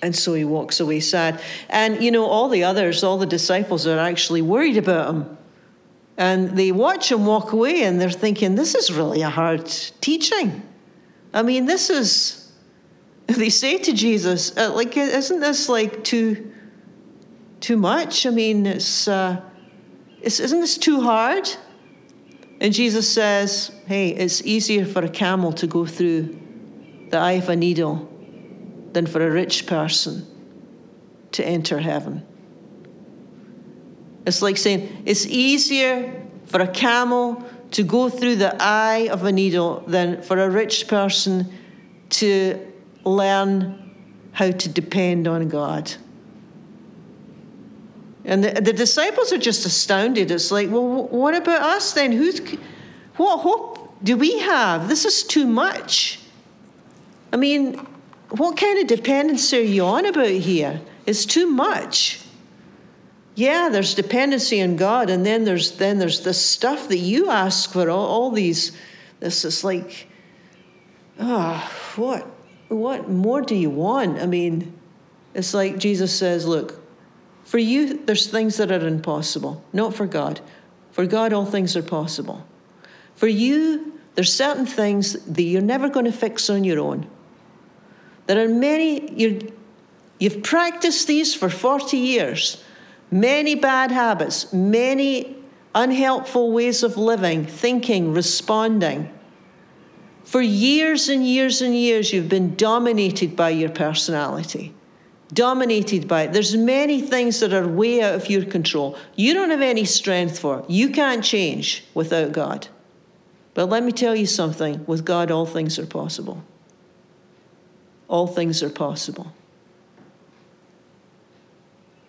And 0.00 0.14
so 0.14 0.34
he 0.34 0.44
walks 0.44 0.80
away 0.80 1.00
sad. 1.00 1.40
And 1.68 2.02
you 2.02 2.10
know, 2.10 2.26
all 2.26 2.48
the 2.48 2.64
others, 2.64 3.02
all 3.02 3.18
the 3.18 3.26
disciples 3.26 3.86
are 3.86 3.98
actually 3.98 4.42
worried 4.42 4.76
about 4.76 5.14
him. 5.14 5.38
And 6.16 6.56
they 6.56 6.72
watch 6.72 7.10
him 7.10 7.26
walk 7.26 7.52
away 7.52 7.82
and 7.84 8.00
they're 8.00 8.10
thinking, 8.10 8.54
this 8.54 8.74
is 8.74 8.92
really 8.92 9.22
a 9.22 9.30
hard 9.30 9.66
teaching. 10.00 10.67
I 11.32 11.42
mean, 11.42 11.66
this 11.66 11.90
is, 11.90 12.52
they 13.26 13.50
say 13.50 13.78
to 13.78 13.92
Jesus, 13.92 14.56
uh, 14.56 14.72
like, 14.72 14.96
isn't 14.96 15.40
this 15.40 15.68
like 15.68 16.04
too, 16.04 16.52
too 17.60 17.76
much? 17.76 18.26
I 18.26 18.30
mean, 18.30 18.66
it's, 18.66 19.08
uh, 19.08 19.40
it's, 20.22 20.40
isn't 20.40 20.60
this 20.60 20.78
too 20.78 21.00
hard? 21.00 21.48
And 22.60 22.72
Jesus 22.72 23.12
says, 23.12 23.70
hey, 23.86 24.08
it's 24.10 24.42
easier 24.42 24.84
for 24.84 25.04
a 25.04 25.08
camel 25.08 25.52
to 25.52 25.66
go 25.66 25.86
through 25.86 26.38
the 27.10 27.18
eye 27.18 27.32
of 27.32 27.48
a 27.48 27.56
needle 27.56 28.08
than 28.92 29.06
for 29.06 29.24
a 29.24 29.30
rich 29.30 29.66
person 29.66 30.26
to 31.32 31.44
enter 31.44 31.78
heaven. 31.78 32.26
It's 34.26 34.42
like 34.42 34.56
saying 34.56 35.04
it's 35.06 35.26
easier 35.26 36.26
for 36.46 36.60
a 36.60 36.68
camel 36.68 37.46
to 37.70 37.82
go 37.82 38.08
through 38.08 38.36
the 38.36 38.56
eye 38.60 39.08
of 39.10 39.24
a 39.24 39.32
needle 39.32 39.82
than 39.86 40.22
for 40.22 40.38
a 40.38 40.48
rich 40.48 40.88
person 40.88 41.52
to 42.10 42.58
learn 43.04 43.94
how 44.32 44.50
to 44.50 44.68
depend 44.68 45.28
on 45.28 45.48
God. 45.48 45.92
And 48.24 48.44
the, 48.44 48.60
the 48.60 48.72
disciples 48.72 49.32
are 49.32 49.38
just 49.38 49.64
astounded. 49.64 50.30
It's 50.30 50.50
like, 50.50 50.70
well, 50.70 51.08
what 51.08 51.34
about 51.34 51.62
us 51.62 51.92
then? 51.92 52.12
Who's, 52.12 52.40
what 53.16 53.38
hope 53.38 54.04
do 54.04 54.16
we 54.16 54.38
have? 54.40 54.88
This 54.88 55.04
is 55.04 55.22
too 55.22 55.46
much. 55.46 56.20
I 57.32 57.36
mean, 57.36 57.74
what 58.30 58.56
kind 58.56 58.78
of 58.78 58.86
dependence 58.86 59.52
are 59.52 59.62
you 59.62 59.84
on 59.84 60.06
about 60.06 60.28
here? 60.28 60.80
It's 61.06 61.24
too 61.24 61.46
much. 61.46 62.20
Yeah, 63.38 63.68
there's 63.68 63.94
dependency 63.94 64.60
on 64.62 64.74
God, 64.74 65.10
and 65.10 65.24
then 65.24 65.44
there's 65.44 65.70
then 65.70 66.00
there's 66.00 66.22
this 66.22 66.44
stuff 66.44 66.88
that 66.88 66.98
you 66.98 67.30
ask 67.30 67.72
for, 67.72 67.88
all, 67.88 68.04
all 68.04 68.30
these. 68.32 68.72
This 69.20 69.44
is 69.44 69.62
like, 69.62 70.08
ah, 71.20 71.70
oh, 71.70 72.02
what, 72.02 72.26
what 72.66 73.08
more 73.08 73.40
do 73.40 73.54
you 73.54 73.70
want? 73.70 74.20
I 74.20 74.26
mean, 74.26 74.76
it's 75.34 75.54
like 75.54 75.78
Jesus 75.78 76.12
says, 76.12 76.48
look, 76.48 76.80
for 77.44 77.58
you, 77.58 78.04
there's 78.06 78.26
things 78.26 78.56
that 78.56 78.72
are 78.72 78.84
impossible, 78.84 79.62
not 79.72 79.94
for 79.94 80.06
God. 80.06 80.40
For 80.90 81.06
God, 81.06 81.32
all 81.32 81.46
things 81.46 81.76
are 81.76 81.82
possible. 81.82 82.44
For 83.14 83.28
you, 83.28 84.00
there's 84.16 84.32
certain 84.32 84.66
things 84.66 85.12
that 85.12 85.42
you're 85.44 85.62
never 85.62 85.88
going 85.88 86.06
to 86.06 86.12
fix 86.12 86.50
on 86.50 86.64
your 86.64 86.80
own. 86.80 87.06
There 88.26 88.44
are 88.44 88.48
many, 88.48 89.12
you 89.12 89.52
you've 90.18 90.42
practiced 90.42 91.06
these 91.06 91.36
for 91.36 91.48
40 91.48 91.96
years, 91.96 92.64
many 93.10 93.54
bad 93.54 93.90
habits, 93.90 94.52
many 94.52 95.36
unhelpful 95.74 96.52
ways 96.52 96.82
of 96.82 96.96
living, 96.96 97.44
thinking, 97.46 98.12
responding. 98.12 99.12
For 100.24 100.40
years 100.40 101.08
and 101.08 101.26
years 101.26 101.62
and 101.62 101.74
years, 101.74 102.12
you've 102.12 102.28
been 102.28 102.54
dominated 102.56 103.36
by 103.36 103.50
your 103.50 103.70
personality. 103.70 104.74
Dominated 105.32 106.08
by 106.08 106.22
it. 106.22 106.32
There's 106.32 106.56
many 106.56 107.00
things 107.00 107.40
that 107.40 107.52
are 107.52 107.66
way 107.66 108.02
out 108.02 108.14
of 108.14 108.30
your 108.30 108.44
control. 108.44 108.96
You 109.14 109.34
don't 109.34 109.50
have 109.50 109.60
any 109.60 109.84
strength 109.84 110.38
for. 110.38 110.64
You 110.68 110.90
can't 110.90 111.22
change 111.24 111.84
without 111.94 112.32
God. 112.32 112.68
But 113.54 113.68
let 113.68 113.82
me 113.82 113.92
tell 113.92 114.14
you 114.14 114.26
something 114.26 114.84
with 114.86 115.04
God, 115.04 115.30
all 115.30 115.46
things 115.46 115.78
are 115.78 115.86
possible 115.86 116.42
all 118.08 118.26
things 118.26 118.62
are 118.62 118.70
possible. 118.70 119.32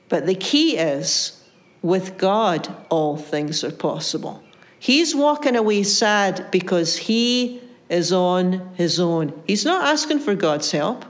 But 0.09 0.25
the 0.25 0.35
key 0.35 0.77
is 0.77 1.41
with 1.81 2.17
God, 2.17 2.67
all 2.89 3.15
things 3.15 3.63
are 3.63 3.71
possible. 3.71 4.43
He's 4.79 5.15
walking 5.15 5.55
away 5.55 5.83
sad 5.83 6.49
because 6.51 6.97
he 6.97 7.61
is 7.89 8.11
on 8.11 8.73
his 8.75 8.99
own. 8.99 9.41
He's 9.47 9.65
not 9.65 9.85
asking 9.85 10.19
for 10.19 10.35
God's 10.35 10.71
help, 10.71 11.05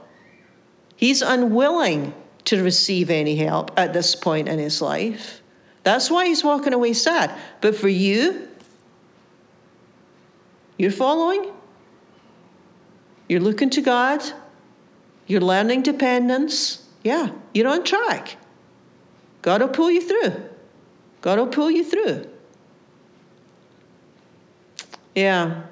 he's 0.96 1.22
unwilling 1.22 2.14
to 2.46 2.64
receive 2.64 3.10
any 3.10 3.36
help 3.36 3.72
at 3.78 3.94
this 3.94 4.16
point 4.16 4.48
in 4.48 4.60
his 4.60 4.82
life. 4.82 5.42
That's 5.84 6.10
why 6.10 6.26
he's 6.26 6.44
walking 6.44 6.74
away 6.74 6.94
sad. 6.94 7.32
But 7.62 7.76
for 7.76 7.88
you, 7.88 8.48
you're 10.78 10.92
following, 10.92 11.52
you're 13.28 13.40
looking 13.40 13.70
to 13.72 13.82
God, 13.82 14.24
you're 15.28 15.42
learning 15.42 15.84
dependence. 15.84 16.86
Yeah, 17.04 17.30
you're 17.54 17.68
on 17.68 17.84
track. 17.84 18.38
God 19.41 19.62
will 19.62 19.69
pull 19.69 19.91
you 19.91 20.02
through. 20.02 20.49
God 21.21 21.39
will 21.39 21.47
pull 21.47 21.71
you 21.71 21.84
through. 21.84 22.28
Yeah. 25.15 25.63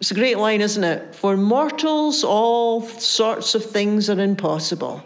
It's 0.00 0.10
a 0.10 0.14
great 0.14 0.38
line, 0.38 0.60
isn't 0.60 0.82
it? 0.82 1.14
For 1.14 1.36
mortals, 1.36 2.24
all 2.24 2.82
sorts 2.82 3.54
of 3.54 3.64
things 3.64 4.08
are 4.08 4.18
impossible. 4.18 5.02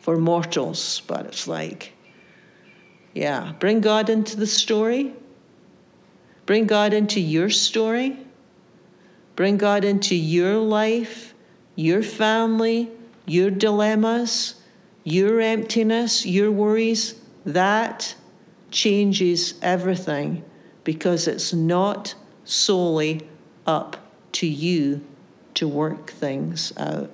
For 0.00 0.16
mortals, 0.16 1.02
but 1.06 1.26
it's 1.26 1.46
like, 1.48 1.92
yeah, 3.14 3.52
bring 3.58 3.80
God 3.80 4.08
into 4.08 4.36
the 4.36 4.46
story. 4.46 5.14
Bring 6.46 6.66
God 6.66 6.92
into 6.92 7.20
your 7.20 7.50
story. 7.50 8.16
Bring 9.34 9.56
God 9.56 9.84
into 9.84 10.14
your 10.14 10.56
life 10.56 11.34
your 11.76 12.02
family, 12.02 12.90
your 13.26 13.50
dilemmas, 13.50 14.54
your 15.06 15.40
emptiness, 15.40 16.26
your 16.26 16.50
worries, 16.50 17.14
that 17.44 18.16
changes 18.72 19.54
everything 19.62 20.44
because 20.82 21.28
it's 21.28 21.54
not 21.54 22.12
solely 22.44 23.24
up 23.68 23.96
to 24.32 24.48
you 24.48 25.00
to 25.54 25.68
work 25.68 26.10
things 26.10 26.72
out. 26.76 27.08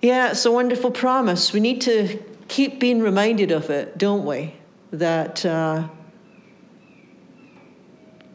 Yeah, 0.00 0.30
it's 0.30 0.46
a 0.46 0.52
wonderful 0.52 0.92
promise. 0.92 1.52
We 1.52 1.58
need 1.58 1.80
to 1.80 2.16
keep 2.46 2.78
being 2.78 3.02
reminded 3.02 3.50
of 3.50 3.68
it, 3.68 3.98
don't 3.98 4.24
we? 4.24 4.54
That 4.92 5.44
uh, 5.44 5.88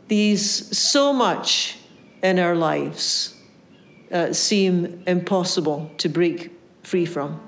these 0.09 0.77
so 0.77 1.13
much 1.13 1.77
in 2.21 2.37
our 2.37 2.55
lives 2.55 3.37
uh, 4.11 4.33
seem 4.33 5.03
impossible 5.07 5.89
to 5.97 6.09
break 6.09 6.51
free 6.83 7.05
from. 7.05 7.39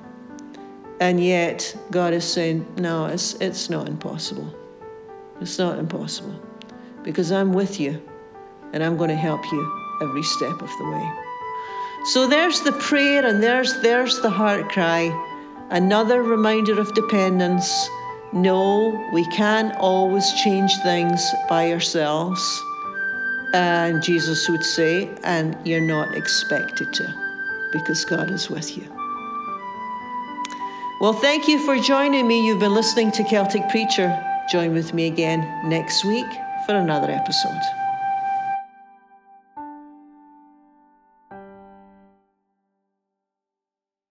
And 0.99 1.23
yet, 1.23 1.76
God 1.91 2.13
is 2.13 2.23
saying, 2.23 2.65
no, 2.78 3.08
it's, 3.08 3.34
it's 3.36 3.69
not 3.69 3.88
impossible. 3.89 4.54
It's 5.41 5.60
not 5.60 5.78
impossible 5.78 6.39
because 7.04 7.32
I'm 7.32 7.52
with 7.52 7.80
you 7.80 8.02
and 8.71 8.84
I'm 8.84 8.95
going 8.97 9.10
to 9.10 9.15
help 9.15 9.43
you 9.52 9.82
every 10.02 10.23
step 10.23 10.62
of 10.62 10.69
the 10.78 10.89
way. 10.89 11.12
So 12.06 12.28
there's 12.28 12.62
the 12.62 12.71
prayer 12.73 13.26
and 13.26 13.41
there's, 13.41 13.82
there's 13.82 14.21
the 14.21 14.30
heart 14.30 14.69
cry. 14.69 15.12
Another 15.69 16.21
reminder 16.21 16.80
of 16.80 16.93
dependence. 16.93 17.89
No, 18.32 19.10
we 19.13 19.26
can't 19.28 19.76
always 19.78 20.32
change 20.43 20.76
things 20.84 21.23
by 21.49 21.71
ourselves. 21.71 22.62
And 23.54 24.02
Jesus 24.02 24.50
would 24.50 24.63
say, 24.63 25.16
and 25.24 25.56
you're 25.63 25.80
not 25.80 26.16
expected 26.16 26.92
to, 26.94 27.13
because 27.72 28.04
God 28.04 28.32
is 28.32 28.50
with 28.50 28.76
you. 28.76 28.84
Well, 31.00 31.13
thank 31.13 31.48
you 31.48 31.63
for 31.66 31.78
joining 31.78 32.28
me. 32.28 32.46
You've 32.48 32.60
been 32.60 32.74
listening 32.74 33.12
to 33.12 33.24
Celtic 33.24 33.70
Preacher. 33.70 34.10
Join 34.50 34.74
with 34.74 34.94
me 34.94 35.08
again 35.08 35.70
next 35.70 36.04
week 36.04 36.26
for 36.66 36.76
another 36.76 37.12
episode. 37.12 37.83